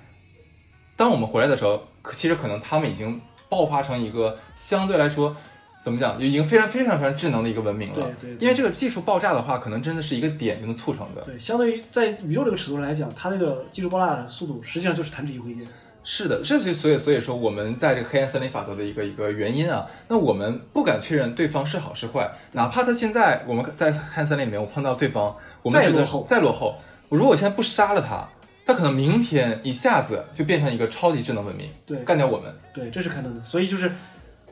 [0.96, 5.36] 当我们回来的时候，可其实可能他们已经爆发成一个相对来说。
[5.80, 6.20] 怎么讲？
[6.20, 7.96] 就已经非常非常非常智能的一个文明了。
[7.96, 11.22] 对对对因为这个技术爆炸的话，可能真的是一个点就能促成的。
[11.22, 15.66] 对，相对于在宇宙这个尺度上来讲，它这个技术爆炸的速度实际上就是弹指一挥间。
[16.10, 26.78] 是的，这所以所以所以说我们在这个黑暗森林法则的一个一个原因啊，那我们不敢确认对方是好是坏，哪怕他现在我们在黑暗森林里面我碰到对方，我们觉得再落后再落后，
[27.10, 28.26] 如果我现在不杀了他，
[28.66, 32.50] 他可能明天一下子就变成一个超级智能文明，对干掉我们。
[32.74, 33.44] 对，这是可能的。
[33.44, 33.92] 所以就是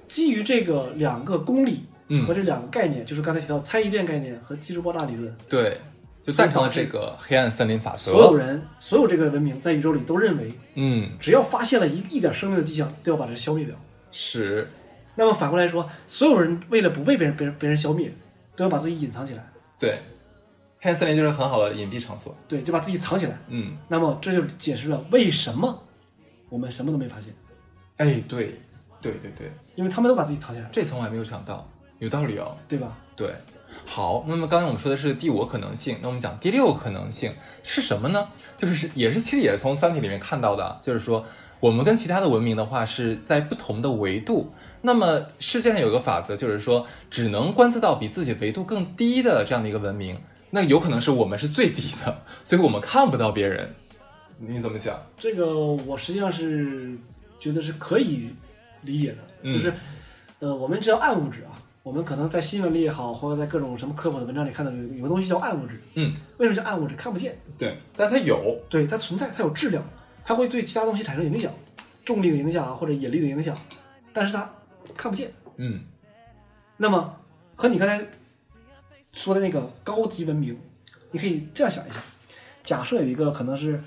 [0.09, 5.77] 基于这个两个公理嗯和这两个概念，就是刚才提到猜疑链概念和技术爆炸理论，对，
[6.25, 8.11] 就诞生了这个黑暗森林法则。
[8.11, 13.75] 所有人所有这个文明在宇宙里都认为，嗯，只要发现了一一点生命的迹象，都要把这消灭掉。
[14.11, 14.67] 是，
[15.15, 18.11] 那么反过来说，所有人为了不被别人别人别人消灭，
[18.55, 19.47] 都要把自己隐藏起来，
[19.77, 19.99] 对，
[20.79, 22.35] 黑暗森林就是很好的隐蔽场所。
[22.47, 23.37] 对，就把自己藏起来。
[23.49, 25.83] 嗯，那么这就解释了为什么
[26.49, 27.33] 我们什么都没发现，
[27.97, 28.59] 哎，对，
[29.01, 31.69] 对对对，因为他们都把自己藏起来了，这层我还没有想到，
[31.99, 32.57] 有道理哦。
[32.67, 32.97] 对吧？
[33.15, 33.35] 对，
[33.83, 37.31] 好，那么刚才我们说的是第五个可能性，那我们讲第六个可能性
[37.63, 38.27] 是什么呢？
[38.57, 41.25] 就是也是其实也是从《三体》里面看到的啊，就是说
[41.59, 44.53] 我们跟其他的文明的话是在不同的维度。
[44.81, 50.19] 那么世界上有个法则，就是说只能观测到比自己维度更低的这样的一个文明，
[50.51, 53.73] 那有可能是我们是最低的，所以我们看不到别人。
[54.37, 54.95] 你怎么想？
[55.17, 56.97] 这个我实际上是
[57.39, 58.29] 觉得是可以
[58.81, 59.73] 理解的，嗯就是
[60.39, 61.55] 呃，我们知道暗物质啊，
[61.85, 66.95] 我们可能在新闻里也好，或者在各种什么科普的文章里看到有有个东西叫暗物质，嗯，为什么叫暗物质？
[66.95, 69.87] 看不见，对，但它有，对，它存在，它有质量，
[70.23, 71.53] 它会对其他东西产生影响。
[72.03, 73.55] 重力的影响啊或者引力的影响，
[74.11, 74.51] 但是它
[74.97, 75.31] 看不见。
[75.57, 75.79] 嗯
[76.75, 77.15] 那么
[77.55, 78.03] 和你刚才
[79.13, 80.59] 说的那个高级文明，
[81.11, 81.97] 你可以这样想一下：
[82.63, 83.79] 假设有一个可能是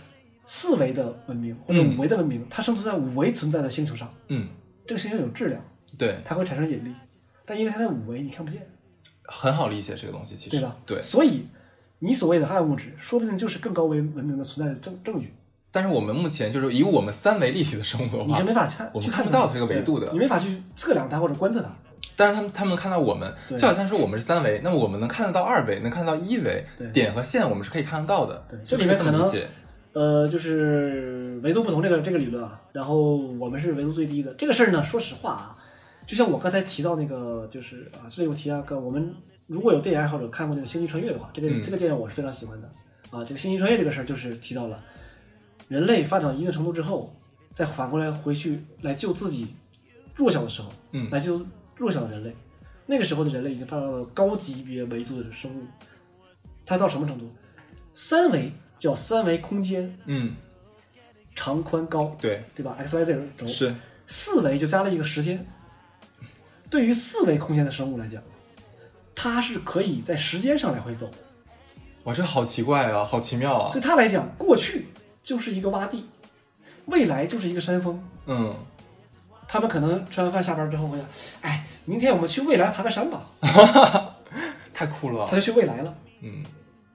[0.46, 4.46] 四维的文明或者嗯五维的文明，它生存在五维存在的星球上，嗯，
[4.86, 5.60] 这个星球有质量，
[5.98, 6.94] 对，它会产生引力，
[7.48, 8.60] 但因为它在五维，你看不见，
[9.24, 10.76] 很好理解这个东西，其实对吧？
[10.84, 11.46] 对，所以
[11.98, 15.32] 你所谓的暗物质，说不定就是更高维文明的存在的证证据，
[15.72, 21.68] 但是我们目前就是以我们三维立体的生物的话你是，没法去看我们去看不到这个维度的你没法去测量它或者观测它。
[22.16, 28.44] 但是他们他们看到我们，就好像是我们是三维，那么我们能看得到二维，能看到一维对点和线，我们是可以看得到的。
[28.50, 29.48] 对就这里面可能这么理解。
[29.92, 35.56] 呃，就是维度不同这个这个理论啊，然后我们是维度最低的这个事儿呢，说实话啊，
[36.08, 39.14] 就像我刚才提到那个，就是啊，这里我提到个，我们
[39.46, 42.66] 如果有电影爱好者看过那个《星际穿越》的话，这个、嗯这个电影我是非常喜欢的
[43.10, 43.22] 啊。
[43.22, 44.82] 这个《星际穿越》这个事儿就是提到了
[45.68, 47.14] 人类发展到一定程度之后，
[47.52, 49.48] 再反过来回去来救自己
[50.14, 51.44] 弱小的时候，嗯来救
[51.76, 52.34] 弱小的人类。
[52.86, 55.62] 那个时候的人类已经发展到了高级别维度的生物，
[56.64, 57.30] 它到什么程度？
[57.92, 60.34] 三维叫三维空间，嗯，
[61.34, 63.46] 长宽高，对，对吧？x y z 轴。
[63.46, 63.74] 是，
[64.06, 65.46] 四维就加了一个时间。
[66.70, 68.22] 对于四维空间的生物来讲，
[69.14, 71.10] 它是可以在时间上来回走。
[72.04, 73.80] 哇，这好奇怪啊，好奇妙啊对。
[73.80, 74.86] 它来讲，过去
[75.22, 76.08] 就是一个洼地，
[76.86, 78.02] 未来就是一个山峰。
[78.26, 78.54] 嗯，
[79.46, 81.06] 他们可能吃完饭下班之后会想，
[81.42, 83.24] 哎，明天我们去未来爬个山吧。
[84.72, 85.36] 太酷了他。
[85.36, 85.94] 就去未来了。
[86.20, 86.44] 嗯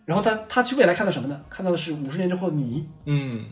[0.06, 1.40] 然后他他去未来看到什么呢？
[1.50, 2.88] 看到的是五十年之后的你。
[3.06, 3.46] 嗯，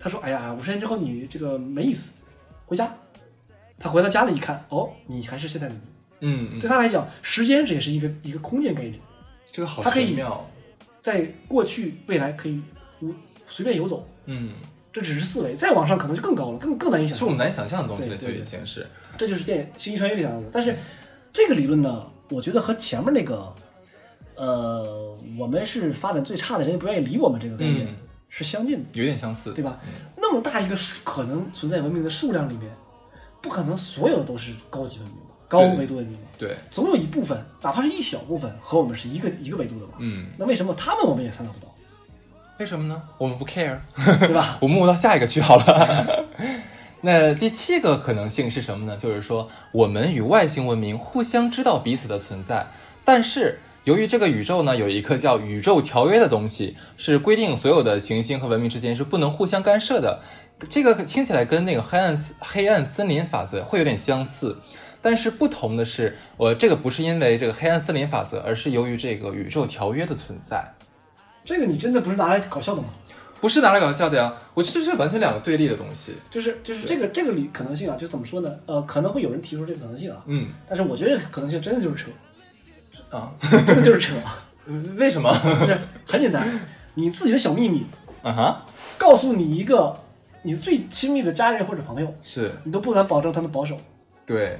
[0.00, 2.10] 他说：“哎呀，五十年之后你这个没意思，
[2.66, 2.92] 回家。”
[3.82, 5.80] 他回到家里一看，哦，你还是现在的你。
[6.20, 8.94] 嗯嗯，对他来讲，时间这也是一个一个空间概念，
[9.44, 10.48] 这个好他可以玄妙。
[11.02, 12.62] 在过去、未来可以
[13.00, 13.12] 无
[13.48, 14.52] 随便游走，嗯，
[14.92, 17.18] 这只是四维，再往上可能就更高了，更更难以想象。
[17.18, 18.86] 是我们难以想象的东西了，就对对已经是。
[19.18, 20.48] 这就是电《星际穿越》里讲的。
[20.52, 20.76] 但是
[21.32, 23.52] 这个理论呢，我觉得和前面那个，
[24.36, 27.96] 呃，我们是发展最差的人，不愿意理我们这个概念、嗯
[28.34, 29.78] 是相近的，有点相似，对吧？
[30.16, 32.72] 那么大一个数可能存在文明的数量里面，
[33.42, 39.94] 不可能所有都是高级文明吧，高维度文明吧，对，总有一部分，哪怕是一小部分，和我们是一个一个维度的吧。
[39.98, 41.74] 嗯，那为什么他们我们也看到不到，
[42.58, 43.02] 为什么呢？
[43.18, 43.76] 我们不 care，
[44.20, 44.56] 对吧？
[44.62, 46.24] 我们摸到下一个去好了。
[47.04, 48.96] 那第七个可能性是什么呢？
[48.96, 52.64] 就是说，我们与外星文明互相知道彼此的存在，
[53.04, 60.20] 但是由于这个宇宙呢有一个叫宇宙条约的东西，是规定所有的行星和文明之间是不能互相干涉的。
[60.68, 64.56] 这个听起来跟那个黑暗黑暗森林法则会有点相似，
[65.00, 70.74] 但是不同的是，我这个不是因为这个黑暗森林法则，而是由于这个宇宙条约的存在。
[71.44, 72.88] 这个你真的不是拿来搞笑的吗？
[73.40, 76.12] 不是拿来搞笑的呀，我觉得这是完全两个对立的东西。
[76.30, 78.48] 就是就是这个这个理可能性啊，就怎么说呢？
[78.66, 82.10] 呃，可能会有人提出这个可能性啊，嗯但是我觉得可能性真的就是扯，
[83.16, 84.14] 啊，真的就是扯，
[84.96, 85.36] 为什么？
[85.60, 86.48] 就是很简单，
[86.94, 87.84] 你自己的小秘密
[88.22, 90.00] 啊哈，告诉你一个
[90.42, 93.76] 你最亲密的家人或者朋友，是你都不敢保证他能保守。
[94.26, 94.58] 对，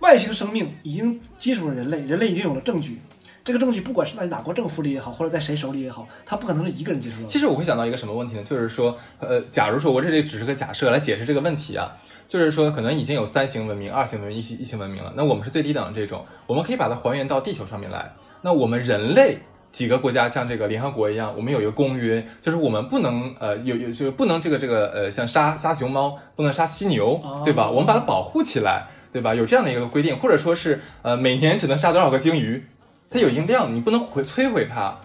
[0.00, 3.00] 外星生命已经接触了人类，人类已经有了证据。
[3.44, 7.28] 这个证据不管是在哪国政府里也好，或者在谁手里也好，他不可能是一个人接触到的。
[7.28, 8.42] 其实我会想到一个什么问题呢？
[8.42, 11.94] 就是说，呃，假如说我这里只是个假设来解释这个问题啊，
[12.26, 18.10] 就是说可能已经有三型文明、二型文明、一型一型文明了，那我们是最低等的这种，我们可以把它还原到地球上面来。
[18.40, 19.36] 那我们人类
[19.74, 27.68] 几个国家像这个联合国一样，我们有一个公约，就是我们不能呃有有就是不能这个这个呃像杀杀熊猫，不能杀犀牛，对吧？
[27.68, 29.34] 我们把它保护起来，对吧？
[29.34, 32.64] 有这样的一个规定，或者说是呃每年只能杀多少个鲸鱼，
[33.10, 34.96] 它有一定量，你不能毁摧毁它。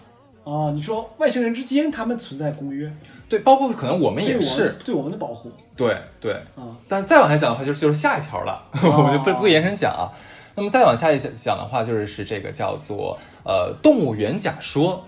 [0.44, 2.90] 啊，你说外星人之间他们存在公约，
[3.28, 6.34] 对，包括可能我们也是们，对我们的保护对对。
[6.54, 6.70] 啊。
[6.88, 8.62] 但是再往下讲的话，就是就是下一条了，
[8.96, 10.14] 我们就不不延伸讲啊。
[10.56, 15.06] 那么再往下一讲的话，就是是这个叫做呃动物园假说。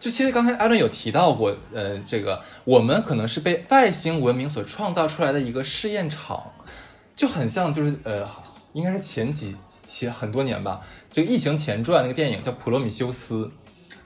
[0.00, 6.42] 就其实刚才艾伦有提到过，呃，这个我们可能是被外星文明所创造出来的一个试验场，
[7.14, 8.28] 就很像就是呃，
[8.72, 9.54] 应该是前几
[9.86, 13.44] 前很多年吧，就《异形前传》那个电影叫《普罗米修斯》，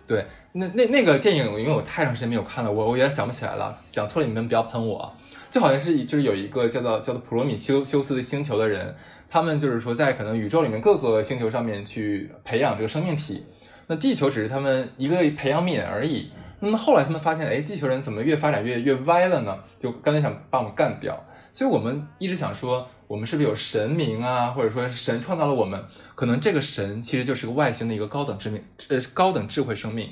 [0.06, 5.10] 对，那那那个电影，因为我太长时间没有看了，我我有点想不起来了，讲错了你们不要喷我。
[5.50, 8.94] 就好像是就是有一个叫做叫做普罗米修修斯的星球的人，
[9.30, 13.46] 他们就是说在可能宇宙里面各个星球上面去培养这个生命体，
[13.86, 16.30] 那地球只是他们一个培养皿而已。
[16.60, 19.58] 那么后来他们发现，哎，地球人怎么越发展越越歪了呢？
[19.78, 21.22] 就干脆想把我们干掉。
[21.52, 25.82] 所以我们一直想说，我们是不是有神明啊，或者说神创造了我们？
[26.14, 30.08] 可能这个神其实就是个外星的一个高等智命，呃，高等智慧生命。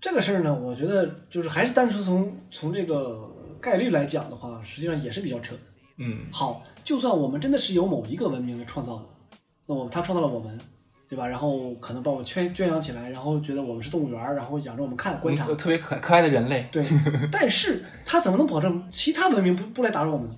[0.00, 3.28] 这个事儿呢，我觉得就是还是单纯从从这个
[3.60, 5.56] 概率来讲的话，实际上也是比较扯。
[5.96, 9.04] 嗯好，就算我们真的是由某一个文明来创造的，
[9.66, 10.56] 那我他创造了我们，
[11.08, 11.26] 对吧？
[11.26, 15.46] 然后可能把我们圈圈养起来，然后觉得我们是动物园儿，然后养着我们看观察。
[15.46, 16.84] 嗯特别可可爱的人类，对，
[17.32, 20.34] 但是他怎么能保证其他文明不不来打扰我们呢？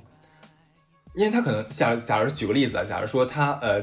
[1.15, 3.83] 因为他可能假如假如举个例子啊，假如说他呃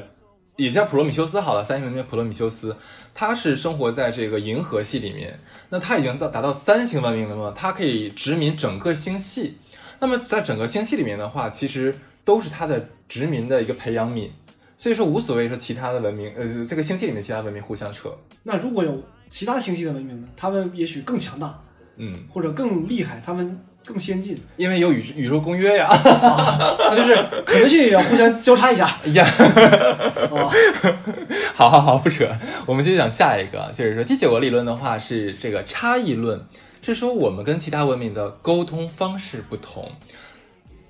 [0.56, 2.74] 也叫普罗米修斯好了，三星文明普罗米修斯，
[3.14, 9.58] 他是生活在这个银河系里面，那他已经到达到三星文明了嘛，他可以殖民整个星系。
[10.00, 14.30] 那么在整个星系里面的话，其实都是他的殖民的一个培养皿，
[14.78, 18.08] 所以说无所谓说其他的文明，呃，这个星系里面其他文明互相扯，
[18.44, 20.28] 那如果有其他星系的文明呢？
[20.36, 21.60] 他们也许更强大，
[21.96, 27.12] 嗯，或者更厉害，他们更先进，因为有宇宇宙公约呀，那就是
[27.44, 29.26] 可能性也要互相交叉一下哎呀。
[29.26, 30.48] 啊。
[31.54, 32.30] 好好好，不扯，
[32.64, 36.40] 我们接着讲下一个，就是说第九个理论的话是这个差异论，
[36.82, 39.90] 是说我们跟其他文明的沟通方式不同。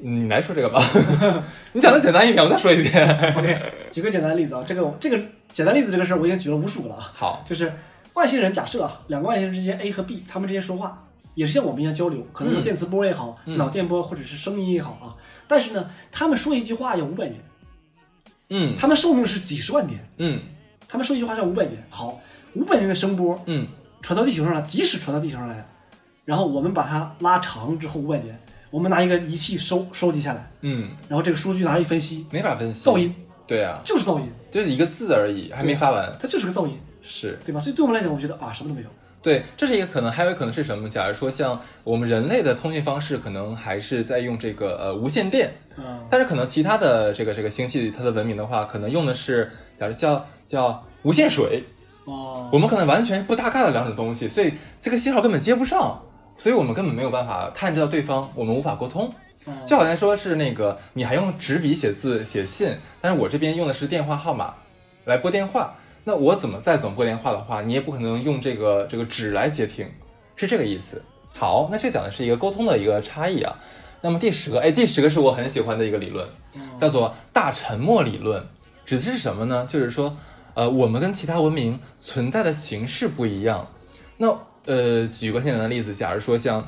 [0.01, 0.80] 嗯你来说这个吧，
[1.72, 3.09] 你讲的简单一点，我再说一遍。
[3.36, 5.18] OK，举个简单的例子啊，这个这个
[5.53, 7.12] 简单例子这个事儿我已经举了无数个了啊。
[7.14, 7.72] 好，就是
[8.14, 15.14] 外星人假设啊，两个外星人之间 A 和 B，他们之间说话也是像我们一样交流，可能有嗯电磁波也好，嗯脑电波或者是声音也好啊。
[15.46, 17.40] 但是呢，他们说一句话要五百年，
[18.51, 20.40] 嗯他们寿命是几十万年，嗯
[20.86, 21.82] 他们说一句话要五百年。
[21.90, 22.20] 好，
[22.55, 23.66] 五百年的声波嗯
[24.01, 25.66] 传到地球上了，即使传到地球上来，
[26.24, 28.40] 然后我们把它拉长之后五百年，
[28.70, 32.84] 我们拿一个仪器收收集下来，嗯，然后这个数据拿来一分析，没法分析。
[32.88, 33.14] 噪音。
[33.46, 36.14] 对啊，就是噪音，就是一个字而已，还没发完。
[36.20, 37.38] 它就是个噪音，是。
[37.46, 37.58] 对吧？
[37.58, 38.88] 所以对我们来讲，我觉得啊，什么都没有。
[39.22, 40.88] 对，这是一个可能，还有可能是什么？
[40.88, 51.64] 假如说像我们人类的通讯方式，可能还是在用这个呃无线电，嗯，但是可能其他的这个这个星系它的文明的话，可能用的是假如叫叫无线水，
[52.04, 56.00] 哦，我们可能完全不搭嘎的两种东西，所以这个信号根本接不上，
[56.39, 59.07] 所以我们根本没有办法探知到对方，我们无法沟通。
[59.45, 64.55] 哦就好像说是那个你还用纸笔写字写信，但是我这边用的是电话号码
[65.05, 65.74] 来拨电话，
[66.05, 69.86] 那我怎么再怎么拨电话的话，你也不可能用这个这个纸来接听，
[70.36, 71.03] 是这个意思。
[71.34, 73.57] 好，那这讲的是一个沟通的一个差异啊。
[74.01, 76.28] 那么第十个，哎，第十个是我很喜欢的一个理论，
[76.76, 78.45] 叫做大沉默理论，
[78.84, 79.66] 指的是什么呢？
[79.68, 80.14] 就是说，
[80.55, 83.66] 呃，我们跟其他文明存在的形式不一样。
[84.18, 86.62] 那呃，举个简单的例子，假如说像，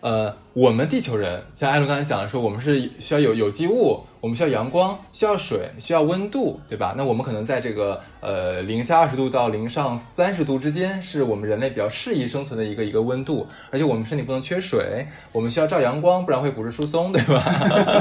[0.00, 6.94] 呃，我们地球人，像艾伦刚才讲的说，我们是需要有有机物，我们需要阳光，需要水，需要温度，对吧？
[6.96, 17.42] 那我们可能在这个呃零下二十度到零上三十度之间，是我们人类比较适宜生存的一个一个温度，而且我们身体不能缺水，我们需要照阳光，不然会骨质疏松，对吧？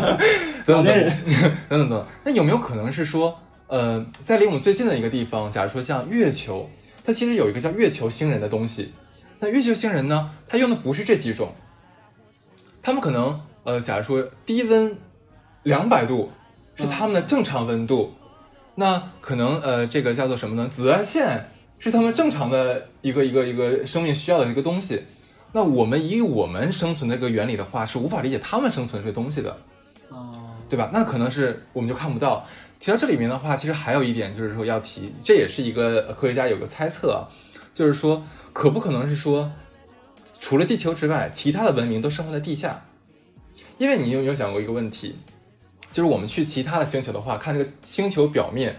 [0.68, 2.06] 等等等等等等等。
[2.24, 6.70] 那有没有可能是说，呃，在离我们最近的一个地方，假如说像月球，
[7.04, 8.94] 它其实有一个叫月球星人的东西。
[9.40, 11.54] 那月球星人呢，它用的不是这几种，
[12.82, 14.96] 他们可能呃，假如说低温
[15.64, 16.32] 两百度
[16.76, 18.14] 是他们的正常温度，
[18.76, 20.70] 那可能呃，这个叫做什么呢？
[20.70, 25.04] 紫外线是他们正常的一个一个一个生命需要的一个东西。
[25.52, 29.58] 那我们以我们生存的这个原理的话，是无法理解他们生存这个东西的。
[30.10, 30.90] 哦，对吧？
[30.94, 32.48] 那可能是我们就看不到。
[32.84, 37.24] 提到这里面的话，其实还有一点就是说要提，这也是一个呃科学家有个猜测啊，
[37.74, 38.22] 就是说
[38.52, 39.50] 可不可能是说，
[40.42, 42.84] 除了地球之外，其他的文明都生活在地下？
[43.78, 45.16] 因为你有没有想过一个问题，
[45.94, 48.76] 就是我们去其他的星球的话，看这个星球表面，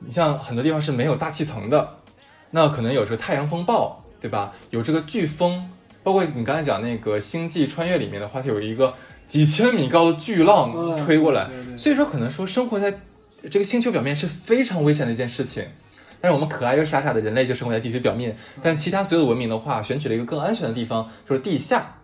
[0.00, 1.96] 你像很多地方是没有大气层的，
[2.50, 4.52] 那可能有时候太阳风暴，对吧？
[4.68, 5.66] 有这个飓风，
[6.02, 8.92] 包括你刚才讲那个《星际穿越》里面的话，它有一个
[9.26, 11.48] 几千米高的巨浪嗯吹过来，
[11.78, 12.94] 所以说可能说生活在
[13.50, 15.64] 这个星球表面是非常危险的一件事情。
[16.20, 21.98] 但是我们可爱又傻傻的人类就生活在地球表面，但其他所有的文明的话，选取了一个更安全的地方，就是地下。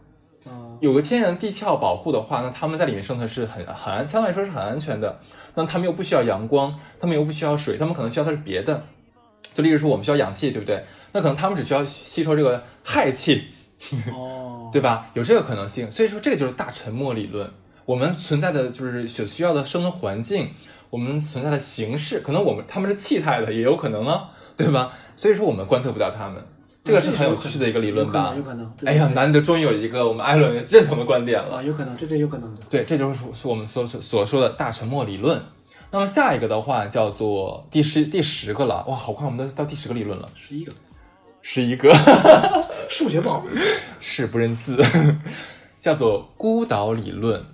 [0.44, 5.18] 啊，有个天然地壳保护的话，那他们在里面生存是很很安，相对来说是很安全的。
[5.54, 8.84] 那他们又不需要阳光，他们又不需要水，他们可能需要的是别的。
[9.54, 10.84] 就例如说，我们需要氧气，对不对？
[11.12, 13.44] 那可能他们只需要吸收这个氦气，
[14.14, 15.10] 哦， 对吧？
[15.14, 15.90] 有这个可能性。
[15.90, 17.50] 所以说，这个就是大沉默理论。
[17.84, 20.50] 我们存在的就是所需要的生存环境，
[20.90, 24.92] 我们存在的形式，可能我们他们是气态的，也有可能啊，对吧？
[25.16, 26.44] 所以说我们观测不到他们，
[26.82, 28.34] 这个是很有趣的一个理论吧？
[28.36, 31.62] 有可能，哎呀，难得终于有一个我们艾伦认同的观点了啊，。
[31.62, 32.62] 有可能，这这有可能的。
[32.68, 35.40] 对，这就是是我们所所所说的大沉默理论。
[35.92, 40.72] 那么下一个的话叫做第十第十个了，哇，好快，我们都到第十个理论了，十一个，
[41.42, 41.92] 十一个，
[42.88, 43.44] 数学不好，
[44.00, 44.76] 是不认字，
[45.80, 47.44] 叫做孤岛理论。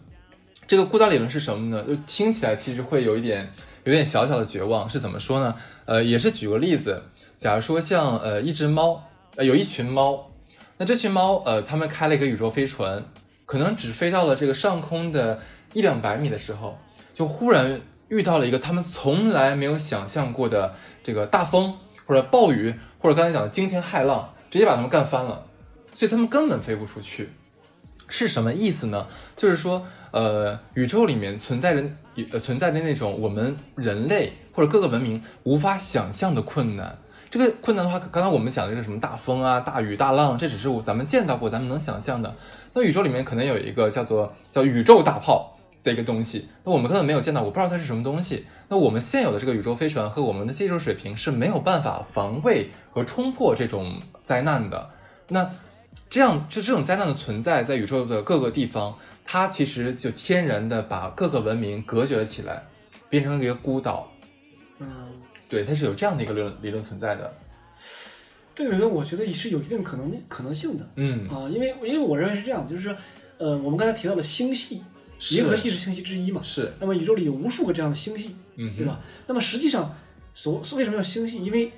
[0.66, 1.84] 这个孤岛理论是什么呢？
[1.86, 3.48] 就听起来其实会有一点
[3.84, 5.54] 有点小小的绝望，是怎么说呢？
[5.84, 7.00] 呃，也是举个例子，
[7.36, 9.00] 假如说像呃一只猫，
[9.36, 10.26] 呃有一群猫，
[10.76, 13.04] 那这群猫呃他们开了一个宇宙飞船，
[13.44, 15.38] 可能只飞到了这个上空的
[15.72, 16.76] 一两百米的时候，
[17.14, 25.46] 就忽然遇到了一个他们从来没有想象过的这个大风或者暴雨，或者刚才讲的惊天骇浪，直接把他们干翻了，
[25.94, 27.30] 所以他们根本飞不出去。
[28.08, 29.08] 是什么意思呢？
[29.36, 29.84] 就是说，
[30.16, 31.84] 呃，宇宙里面存在着
[32.32, 36.96] 呃存在的那种我们人类或者各个文明无法想象的困难。
[37.30, 42.34] 这个困难的话，刚才我们讲的这个什么大风啊、大雨、大浪，这只是咱们见到过、咱们能想象的。
[42.72, 48.46] 那宇宙里面可能有一个叫做叫宇宙大炮的一个东西，那我们根本没有见到，我不知道它是什么东西。
[48.68, 54.88] 那我们现有的这个宇宙飞船和我们的技术水平是没有办法防卫和冲破这种灾难的。
[55.28, 55.50] 那
[56.08, 58.94] 这样就这种灾难的存在，在宇宙的各个地方，
[59.26, 62.62] 它其实就天然的把各个文明隔绝了起来，
[63.10, 64.10] 变成一个孤岛。
[64.78, 64.88] 嗯，
[65.48, 67.36] 对，它是有这样的一个理论理论存在的。
[68.54, 72.96] 这个理论我觉得也是有一定可能可能性的嗯，啊，因为因为我认为是这样，就是说，
[73.36, 74.82] 呃，我们刚才提到了星系，
[75.32, 79.00] 银河系是星系之一嘛，是，那么宇宙里有无数个这样的星系，嗯，对吧？
[79.26, 79.94] 那么实际上，
[80.32, 81.44] 所为什么叫星系？
[81.44, 81.70] 因为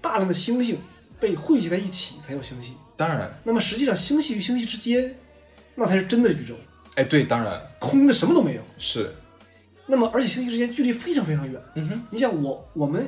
[0.00, 0.78] 大量的星星
[1.18, 2.74] 被汇集在一起才有星系。
[2.96, 5.12] 当然，那么实际上，星系与星系之间，
[5.76, 6.54] 那才是真的宇宙，
[6.96, 8.62] 哎，对，当然空的什么都没有。
[8.78, 9.12] 是，
[9.86, 11.60] 那么而且星系之间距离非常非常远。
[11.74, 13.06] 嗯哼，你想我我们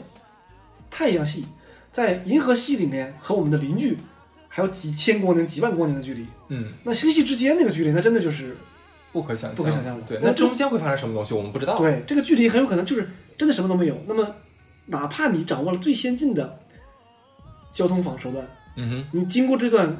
[0.90, 1.46] 太阳系
[1.90, 3.96] 在银河系里面和我们的邻居
[4.48, 8.56] 还有几千光年、几万光年的距离，嗯，那星系之间那个距离，那真的就是
[9.12, 13.08] 不可想象，不可想象的对，那那中间会发生什么东西，我们不知道。，对这个距离很有可能就是
[13.38, 13.96] 真的什么都没有。
[14.06, 14.34] 那么
[14.86, 16.58] 哪怕你掌握了最先进的
[17.72, 18.46] 交通方手段，
[18.76, 19.96] 嗯哼，你经过这段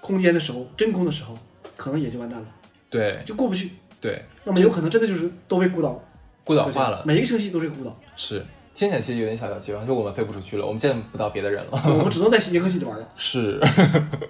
[0.00, 1.36] 空间的时候，真空的时候，
[1.78, 2.46] 可能也就完蛋了，
[2.90, 3.70] 对就过不去。
[4.00, 5.98] 对，那么有可能真的就是都被孤岛
[6.44, 8.44] 孤岛化了，每一个星系都是个孤岛，是。
[8.74, 11.82] 听起来其实有点小小绝望，就我们飞不出去了，我们见不到别的人了。
[11.98, 13.08] 我们只能在银河系里玩了。
[13.16, 13.60] 是，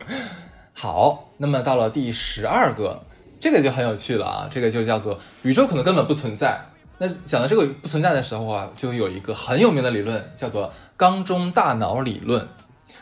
[0.73, 2.99] 好，那么到了第十二个，
[3.39, 6.59] 这个就很有趣了啊，这个就叫做宇宙可能根本不存在。
[6.97, 12.49] 那讲到这个不存在的时候啊，就有一个很有名的理论，叫做缸中大脑理论。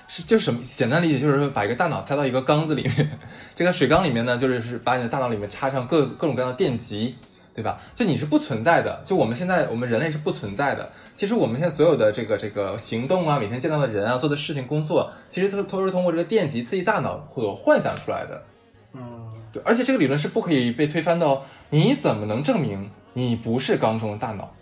[0.08, 0.62] 是就是什么？
[0.62, 3.18] 简单理解就是说，把一个大脑塞到一个缸子里面，
[3.54, 7.16] 这个水缸里面呢，就是是把你的大脑里面插上各各种各样的电极，
[7.54, 7.80] 对吧？
[7.94, 10.90] 就你是不存在的，就我们现在我们人类是不存在的。
[11.16, 18.44] 其实我们现在所有的这个这个行动啊，每天见到的人啊，做的事情、工作，其实都都是通过这个电极刺激大脑所幻想出来的。
[18.92, 21.42] 嗯，对，而且这个理论是不可以被推翻的哦。
[21.70, 24.54] 你怎么能证明你不是缸中的大脑？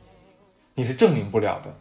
[0.75, 1.75] 你是证明不了的。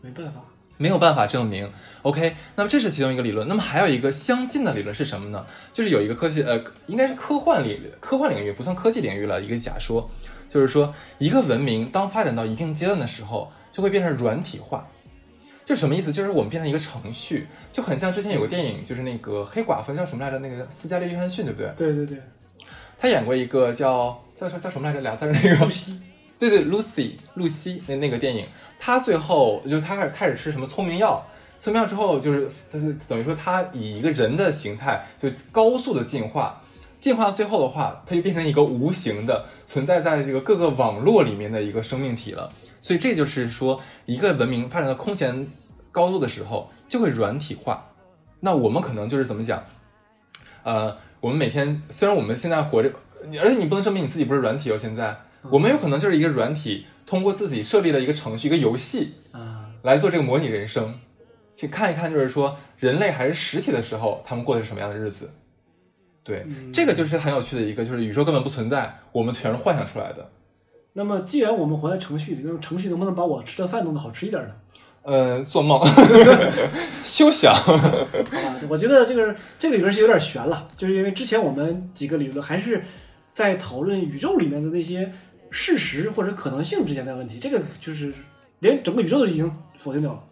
[0.00, 0.40] 没办法。
[0.78, 1.70] 没有办法证明。
[2.02, 3.46] OK，那么这是其中一个理论。
[3.46, 5.44] 那么还有一个相近的理论是什么呢？
[5.74, 9.42] 就是有一个科学呃，应该是科幻领科幻领域，不算科技领域了。
[9.42, 10.08] 一个假说，
[10.48, 14.88] 就是说一个文明当发展到一定阶段的时候，就会变成软体化。
[15.66, 16.10] 就什么意思？
[16.10, 20.38] 就是我们变成一个程序，就很像之前有个电影，就是那个黑寡妇叫什么来着？
[20.38, 21.70] 那个斯嘉丽·约翰逊，对不对？
[21.76, 22.22] 对对对，
[22.98, 25.02] 他演过一个叫叫叫什么来着？
[25.02, 26.00] 俩字儿那个呼吸。
[26.38, 28.46] 对对，Lucy，露西那那个电影，
[28.78, 31.26] 她最后就是她开始开始吃什么聪明药，
[31.58, 36.62] 聪明药之后就是，她是等于说她以一个人的形态就高速的进化，
[36.96, 42.52] 进化到最后的话，它就变成一个无形的存在在这个各个网络里面的一个生命体了。
[42.80, 45.48] 所以这就是说，一个文明发展到空前
[45.90, 47.84] 高度的时候，就会软体化。
[48.38, 49.64] 那我们可能就是怎么讲？
[50.62, 52.92] 呃，我们每天虽然我们现在活着，
[53.42, 55.16] 而且你不能证明你自己不是软体哦，现在。
[55.50, 60.94] 我们有可能就是一个软体，通过自己设立的一个程序、一个游戏啊，来做这个模拟人生，
[61.56, 65.30] 去看一看，就是说人类还是实体的时候，他们过的是什么样的日子。
[66.24, 70.30] 对，嗯这个就是很有趣的一个，就是宇宙根本不存在，我们全是幻想出来的。
[70.92, 74.50] 那么既然我们活在程序里，那么程序能不能把我吃的饭弄得好吃一点呢？
[75.02, 75.80] 呃，做梦，
[77.02, 77.54] 休想。
[78.68, 82.82] 我觉得这个这个理论是有点悬了，就是因为之前我们几个理论还是
[83.32, 85.10] 在讨论宇宙里面的那些
[85.50, 88.12] 事实或者可能性之间的问题，这个就是
[88.60, 90.24] 连整个宇宙都已经否定掉了。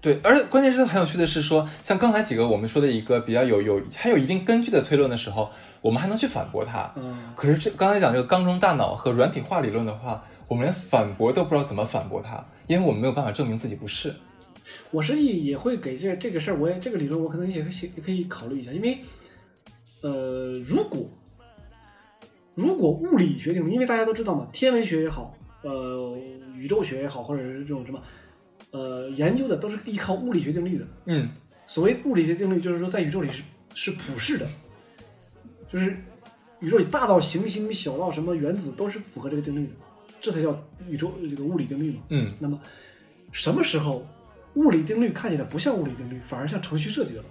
[0.00, 5.50] 对，而且关键是很有趣的是说，像刚才几个我们说的一个比较有有还有一定根据的推论的时候，
[5.80, 6.92] 我们还能去反驳它。
[6.96, 14.14] 嗯，可是这刚才讲这个缸中大脑和软体化理论的话，我们连反驳都不知道怎么反驳它，因为我们没有办法证明自己不是。
[14.90, 18.98] 我实际也会给这这个事儿，我也这个理论我可能也也可以考虑一下，因为
[20.02, 21.08] 呃，如果
[22.54, 26.16] 如果物理学定律，因为大家都知道嘛，天文学也好，呃，
[26.54, 28.02] 宇宙学也好，或者是这种什么
[28.70, 30.86] 呃研究的，都是依靠物理学定律的。
[31.06, 31.28] 嗯，
[31.66, 33.42] 所谓物理学定律，就是说在宇宙里是
[33.74, 34.46] 是普世的，
[35.68, 35.96] 就是
[36.60, 39.72] 宇宙里大到行星，小到什么原子都是符合这个定律的，
[40.20, 40.56] 这才叫
[40.88, 42.02] 宇宙这个物理定律嘛。
[42.10, 42.60] 嗯，那么
[43.32, 44.06] 什么时候
[44.54, 47.26] 物理定律看起来不像物理定律，反而像程序设计的了？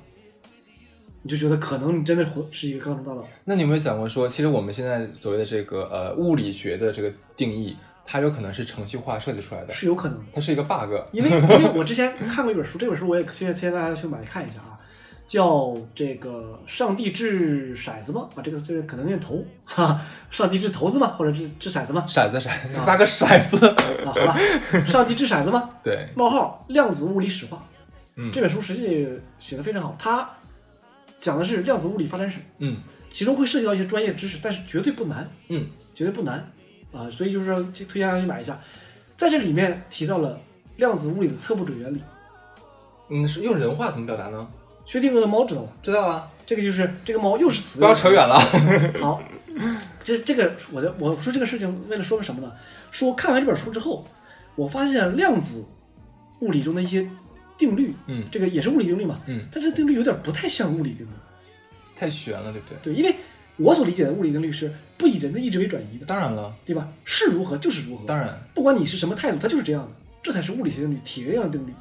[1.24, 3.26] 你就觉得可能你真的活是一个高中大脑。
[3.46, 10.94] 那你有没有想过说，其实我们现在所谓的这个呃物理学的这个定义，它有可能是程序化设计出来的，是有可能的，它是一个 bug。
[11.12, 14.78] 因为因为我之前看过一本书，这本书我也推荐推荐大家去买看一下啊，
[15.26, 21.16] 叫这个“上帝掷骰子吗？”啊，这个这个可能念投哈，上帝掷骰子吗？
[21.18, 22.06] 或者掷掷骰子吗？
[22.08, 23.66] 骰子骰子，发个骰子。
[23.68, 23.76] 啊，
[24.08, 24.38] 好吧，
[24.86, 25.70] 上帝掷骰子吗？
[25.82, 27.64] 对，冒号量子物理史话，
[28.18, 29.08] 嗯这本书实际
[29.40, 30.30] 写的非常好，它
[31.24, 32.76] 讲的是量子物理发展史，嗯
[33.10, 36.52] 其中会涉及到一些专业知识，但是绝对不难，嗯，绝对不难
[36.92, 38.60] 啊，所以就是说推推荐大家去买一下，
[39.16, 40.38] 在这里面提到了
[40.76, 42.02] 量子物理的测不准原理。
[43.10, 44.46] 嗯，是用人话怎么表达呢？
[44.86, 45.70] 薛定谔的猫知道吗？
[45.82, 48.38] 知道啊，这个就是这个猫又是死，不要扯远了。
[49.00, 49.24] 好，
[50.04, 52.52] 这这个我的我说这个事情为了说明什么呢？
[52.92, 54.06] 说看完这本书之后，
[54.56, 55.64] 我发现量子
[56.42, 57.08] 物理中的一些
[57.66, 61.10] 定律，嗯这个也是物理定律嘛，嗯，但这定律有点不太像物理定律。
[61.96, 62.78] 太悬了，对不对？
[62.82, 63.16] 对，因为
[63.58, 66.88] 我所理解的物理定律是不以人的意志为转移的，当然了，对吧？
[67.06, 69.92] 是如何就是如何，当然，不管你是什么态度，它就是这样的，
[70.22, 71.74] 这才是物理学定律、铁原样定律。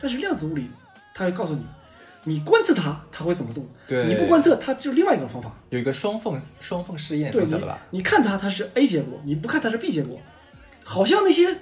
[0.00, 0.66] 但是量子物理，
[1.14, 1.62] 它会告诉你，
[2.24, 5.52] 你观测它，它会怎么动；对，你不观测，它就是另外一种方法。
[5.70, 10.18] 有一个双缝双缝试验，对你你晓得吧？，你看它它是 A 结果，你不看它是 B 结果，
[10.84, 11.56] 好像那些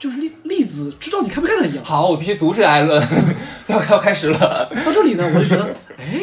[0.00, 1.84] 就是粒粒子知道你看不看它一样。
[1.84, 3.00] 好，我必须阻止艾伦，
[3.68, 4.68] 要要开始了。
[4.84, 5.64] 到这里呢，我就觉得，
[5.98, 6.20] 哎，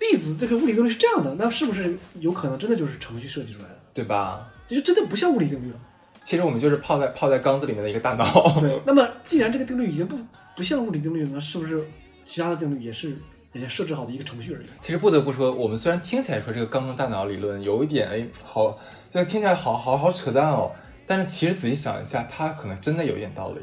[0.00, 3.76] 粒子这个物理定律是这样的，那是不是有可能真的就是程序设计出来的？
[3.92, 4.48] 对吧？
[4.66, 5.76] 这就真的不像物理定律了。
[6.22, 8.58] 其实我们就是泡在泡在缸子里面的一个大脑。
[8.60, 10.16] 对， 那么既然这个定律已经不
[10.56, 11.84] 不像物理定律了，那是不是
[12.24, 13.14] 其他的定律也是
[13.52, 14.66] 人家设置好的一个程序而已？
[14.80, 18.78] 其实不得不说，我们虽然听起来说这个缸中大脑理论有一点哎好，
[19.10, 20.70] 就听起来好好好扯淡哦，
[21.06, 23.60] 但是其实仔细想一下，它可能真的有一点道理，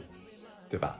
[0.70, 0.98] 对吧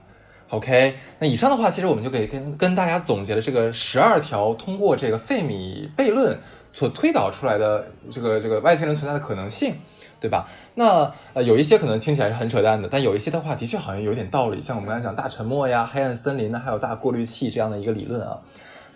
[0.48, 6.38] ？OK，那以上的话，其实我们就可以跟跟大家总结了这个十二条通过这个费米悖论
[6.72, 9.74] 所推导出来的这个这个外星人存在的可能性。
[10.20, 10.46] 对吧？
[10.74, 14.60] 那呃，有一些可能听起来是很扯淡的，但有一些的话，的确好像有点道理。
[14.60, 18.38] 像我们刚才讲大沉默呀、黑暗森林呢，还有大过滤器这样的一个理论啊。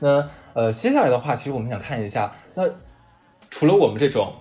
[0.00, 2.64] 那呃，接下来的话，其实我们想看一下，那
[3.48, 4.34] 除了我们这种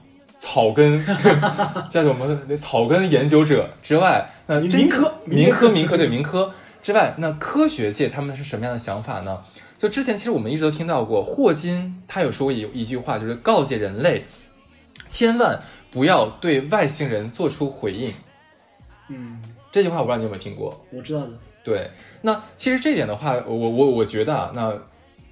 [0.44, 1.00] 草根
[1.90, 9.42] 叫什么草根研究者之外，那民民科民科民科对民科之外，那科学界他们是什么样的想法呢？
[9.80, 14.26] 就之前其实我们一直都听到过，霍金他有说过一一句话，就是告诫人类
[15.08, 15.58] 千万
[15.90, 18.14] 不要对外星人做出回应。
[19.08, 19.42] 嗯，
[19.72, 20.86] 这句话我不知道你有没有听过？
[20.92, 21.30] 我知道的。
[21.64, 21.90] 对，
[22.22, 24.74] 那其实这点的话，我我我觉得啊，那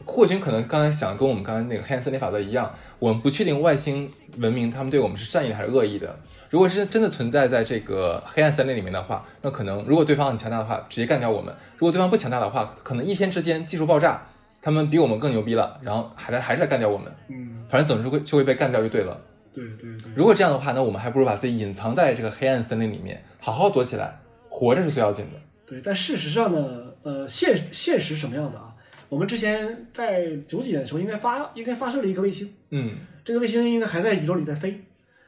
[0.05, 6.15] 霍金可能刚才想跟我们刚才那个黑暗森林法则一样，我们不确定外星文明他们对我们是善意的还是恶意的。
[6.51, 14.21] 如果是真的存在在这个黑暗森林里面的话，那可能如果对方很强大的话，直接干掉我们；如果对方不强大的话，可能一天之间技术爆炸，
[14.61, 17.11] 他们比我们更牛逼了，然后还是还是来干掉我们。
[17.29, 19.19] 嗯，反正总是会就会被干掉就对了。
[19.51, 20.11] 对对对。
[20.15, 25.39] 如果这样的话，那我们还不如把自己隐藏在这个黑暗森林里面，好好躲起来，活着是最要紧的。
[25.65, 28.70] 对，但事实上呢，呃，现现实什么样的啊？
[29.11, 32.93] 我们之前在九几年的时候，应该发应该发射了一颗卫星，嗯，
[33.25, 34.79] 这个卫星应该还在宇宙里在飞，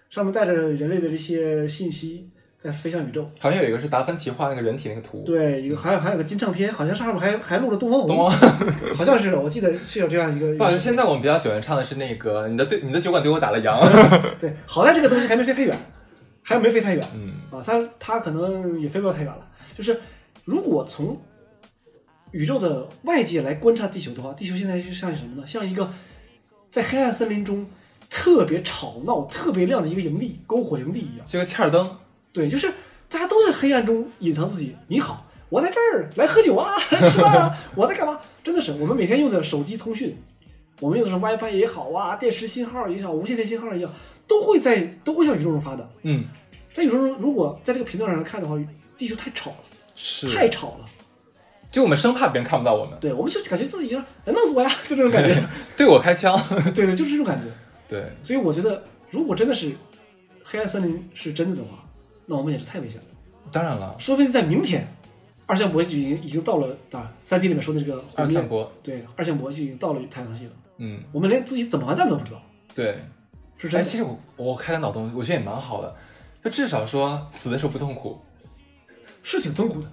[0.10, 3.30] 上面带着人类的这些信息在飞向宇宙。
[3.42, 8.32] 好像有一个是达芬奇画那个人体那个图，对，一个还有还有个金唱片，好像上面还还录了东方红，东方
[8.96, 10.80] 好像是我记得是有这样一个。
[10.80, 13.78] 现在我们比较喜欢唱的是那个你的对你的酒馆对我打了烊。
[14.40, 15.78] 对，好在这个东西还没飞太远，
[16.42, 19.46] 还没飞太远嗯啊，它它可能也飞不了太远了。
[19.76, 20.00] 就是
[20.46, 21.22] 如果从
[22.34, 25.48] 宇宙的外界来观察地球的话，地球现在就像什么呢？
[25.48, 25.94] 像一个
[26.72, 27.66] 在黑暗森林中
[28.10, 31.26] 特别吵闹、特别亮的一个营地，篝火营地一样。
[31.28, 31.96] 就个欠儿灯，
[32.32, 32.74] 对，就是
[33.08, 34.76] 大家都在黑暗中隐藏自己。
[34.88, 38.20] 你好，我在这儿来喝酒啊，来吃饭啊， 我在干嘛？
[38.44, 40.18] 真的是，我们每天用的手机通讯，
[40.80, 43.94] 我们用的是 WiFi 也好啊，电池信号也好，无线电信号也好，
[44.28, 45.88] 都会在都会向宇宙中发的。
[46.02, 46.26] 嗯，
[46.74, 48.58] 在宇宙中，如果在这个频道上看的话，
[48.98, 49.58] 地球太吵了，
[49.96, 50.90] 是太吵了。
[51.74, 55.44] 就我们生怕别人看不到我们，对，我们就感觉自己就是来弄死我呀，就这种感觉。
[55.76, 56.40] 对我开枪，
[56.72, 57.50] 对对，就是这种感觉。
[57.90, 59.74] 对，所以我觉得，如果真的是
[60.44, 61.84] 黑暗森林是真的的话，
[62.28, 63.06] 那我们也是太危险了。
[63.52, 64.88] 当然了，说不定在明天，
[65.48, 72.42] 二向箔已经已经到了啊，三 D 里面说的这个二向箔，对，二向箔就已经到了太阳系了，嗯，我们连自己怎么完蛋都不知道，
[72.76, 72.90] 对。
[72.90, 73.10] 哎，
[73.58, 73.84] 是真的。
[73.84, 75.96] 其实我我开个脑洞，我觉得也蛮好的，
[76.44, 78.20] 就至少说死的时候不痛苦。
[79.24, 79.90] 是挺痛苦的。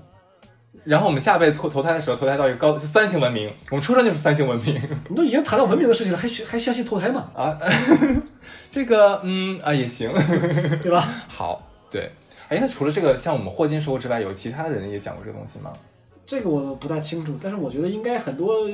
[0.84, 7.30] 然后我们下辈子投投胎的时候，投胎到一个高是三星文明，我们出生就是三星文明 你都已经谈到文明的事情了，还还相信投胎吗？
[7.34, 7.58] 啊。
[8.70, 10.12] 这个嗯啊也行，
[10.80, 11.08] 对吧？
[11.28, 12.10] 好，对。
[12.48, 15.72] 哎，那除了这个像我们霍金说过之外，有其他人也讲过这个东西吗？
[16.30, 18.70] 这个我不太清楚，但是我觉得应该很多呃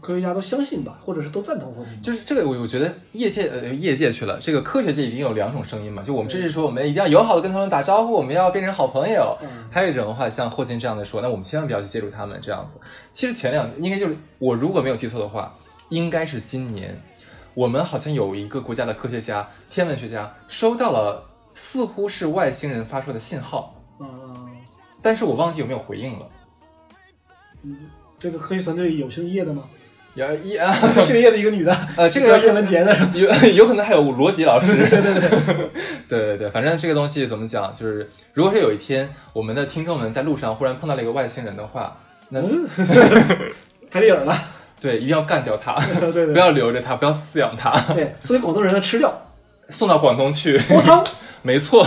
[0.00, 2.02] 科学家都相信吧，或者是都赞同霍金。
[2.02, 6.02] 就是这个，我我觉得业界呃业界去了，这个科学界已经有两种声音嘛。
[6.02, 9.38] 就我们这是说，我们一定要友好的跟他们打招呼，我们要变成好朋友。
[9.42, 12.80] 嗯还有一种的话，像霍金这样的说，那我们千万不要去接触他们这样子。
[13.12, 15.54] 其实前两应该就是我如果没有记错的话，
[15.88, 17.00] 应该是今年，
[17.54, 21.22] 我们好像有一个国家的科学家、天文学家收到了
[21.54, 24.50] 似乎是外星人发出的信号，嗯、
[25.00, 26.26] 但是我忘记有没有回应了。
[28.18, 29.62] 这个科学团队有姓叶的吗？
[30.14, 32.94] 有叶 啊，姓叶的一个女的， 呃，这个叫叶文洁的？
[33.14, 35.30] 有有可能还有罗辑老师，对 对对，
[36.08, 41.96] 对对对，反正这个东西怎么讲，就是如果是有一天我们的听众们在路上忽然碰到了一个外星人的话，
[42.28, 42.68] 那、嗯
[43.90, 44.36] 拍电影了，
[44.80, 49.12] 对一定要干掉他，对对不要留着他，不要饲养他，对，所以广东人呢吃掉
[49.70, 51.02] 送到广东去，煲汤。
[51.40, 51.82] 没错。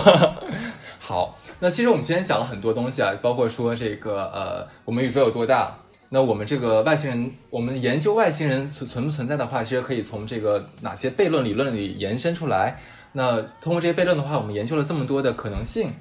[0.99, 5.77] 好，那其实我们今天讲了很多东西啊，包括说这个呃，我们宇宙有多大。
[6.09, 12.79] 那我们这个外星人，我们研究外星人存存不存在的话，其实可以从这个哪些悖论理论里延伸出来。
[13.11, 15.91] 那通过这些悖论的话，我们研究了这么多的可能性。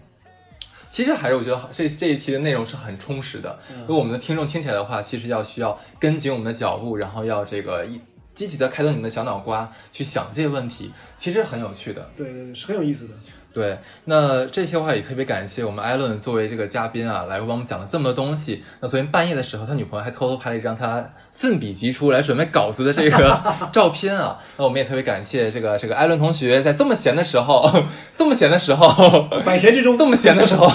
[0.90, 3.58] 其实还是我觉得这这一期的内容是很充实的。
[3.70, 7.98] 嗯如果我们的听众听起来的话，其实要需要跟紧我们的脚步，然后要这个一
[8.34, 12.08] 积极的开动你们的小脑瓜去想这些问题，其实很有趣的。
[12.16, 13.14] 对对对，是很有意思的。
[13.54, 18.64] 对，那这些话也特别感谢我们艾伦作为这个嘉宾啊，来帮我们讲了这么多东西。
[18.80, 23.40] 那昨天半夜的时候，他女朋友还偷偷拍了一张他奋笔疾书来准备稿子的这个
[23.72, 24.40] 照片啊。
[24.56, 27.70] 那我们也特别感谢这个这个艾伦同学，在这么闲的时候，
[28.16, 30.66] 这么闲的时候，百闲之中，这么闲的时候，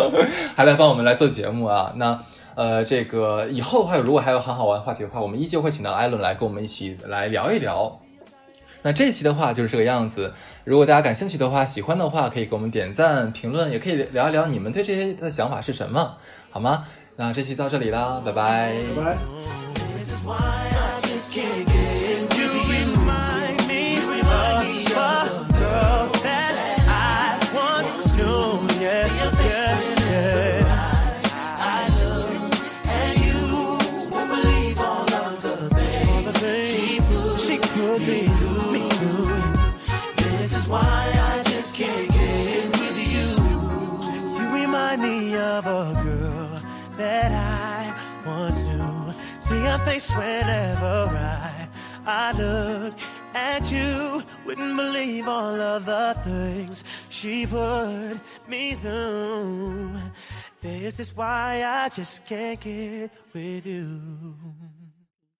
[0.54, 1.90] 还来帮我们来做节目啊。
[1.96, 2.22] 那
[2.54, 7.98] 呃，这个以后的话，如果还有很好玩的话题的话，我们依旧会请到艾伦来跟我们一起来聊一聊。
[8.86, 10.32] 那这期的话就是这个样子。
[10.62, 16.16] 如果大家感兴趣的话，喜欢的话可以给我们点赞、评论，也可以聊一聊你们对这些的想法是什么，
[16.50, 16.84] 好吗？
[17.16, 18.76] 那这期到这里啦，拜拜。
[18.94, 19.16] 拜
[21.98, 22.05] 拜。
[45.56, 46.60] Of a girl
[46.98, 49.12] that I once knew.
[49.40, 51.68] See her face whenever I,
[52.04, 52.94] I look
[53.34, 54.22] at you.
[54.44, 59.94] Wouldn't believe all of the things she put me through.
[60.60, 64.34] This is why I just can't get with you.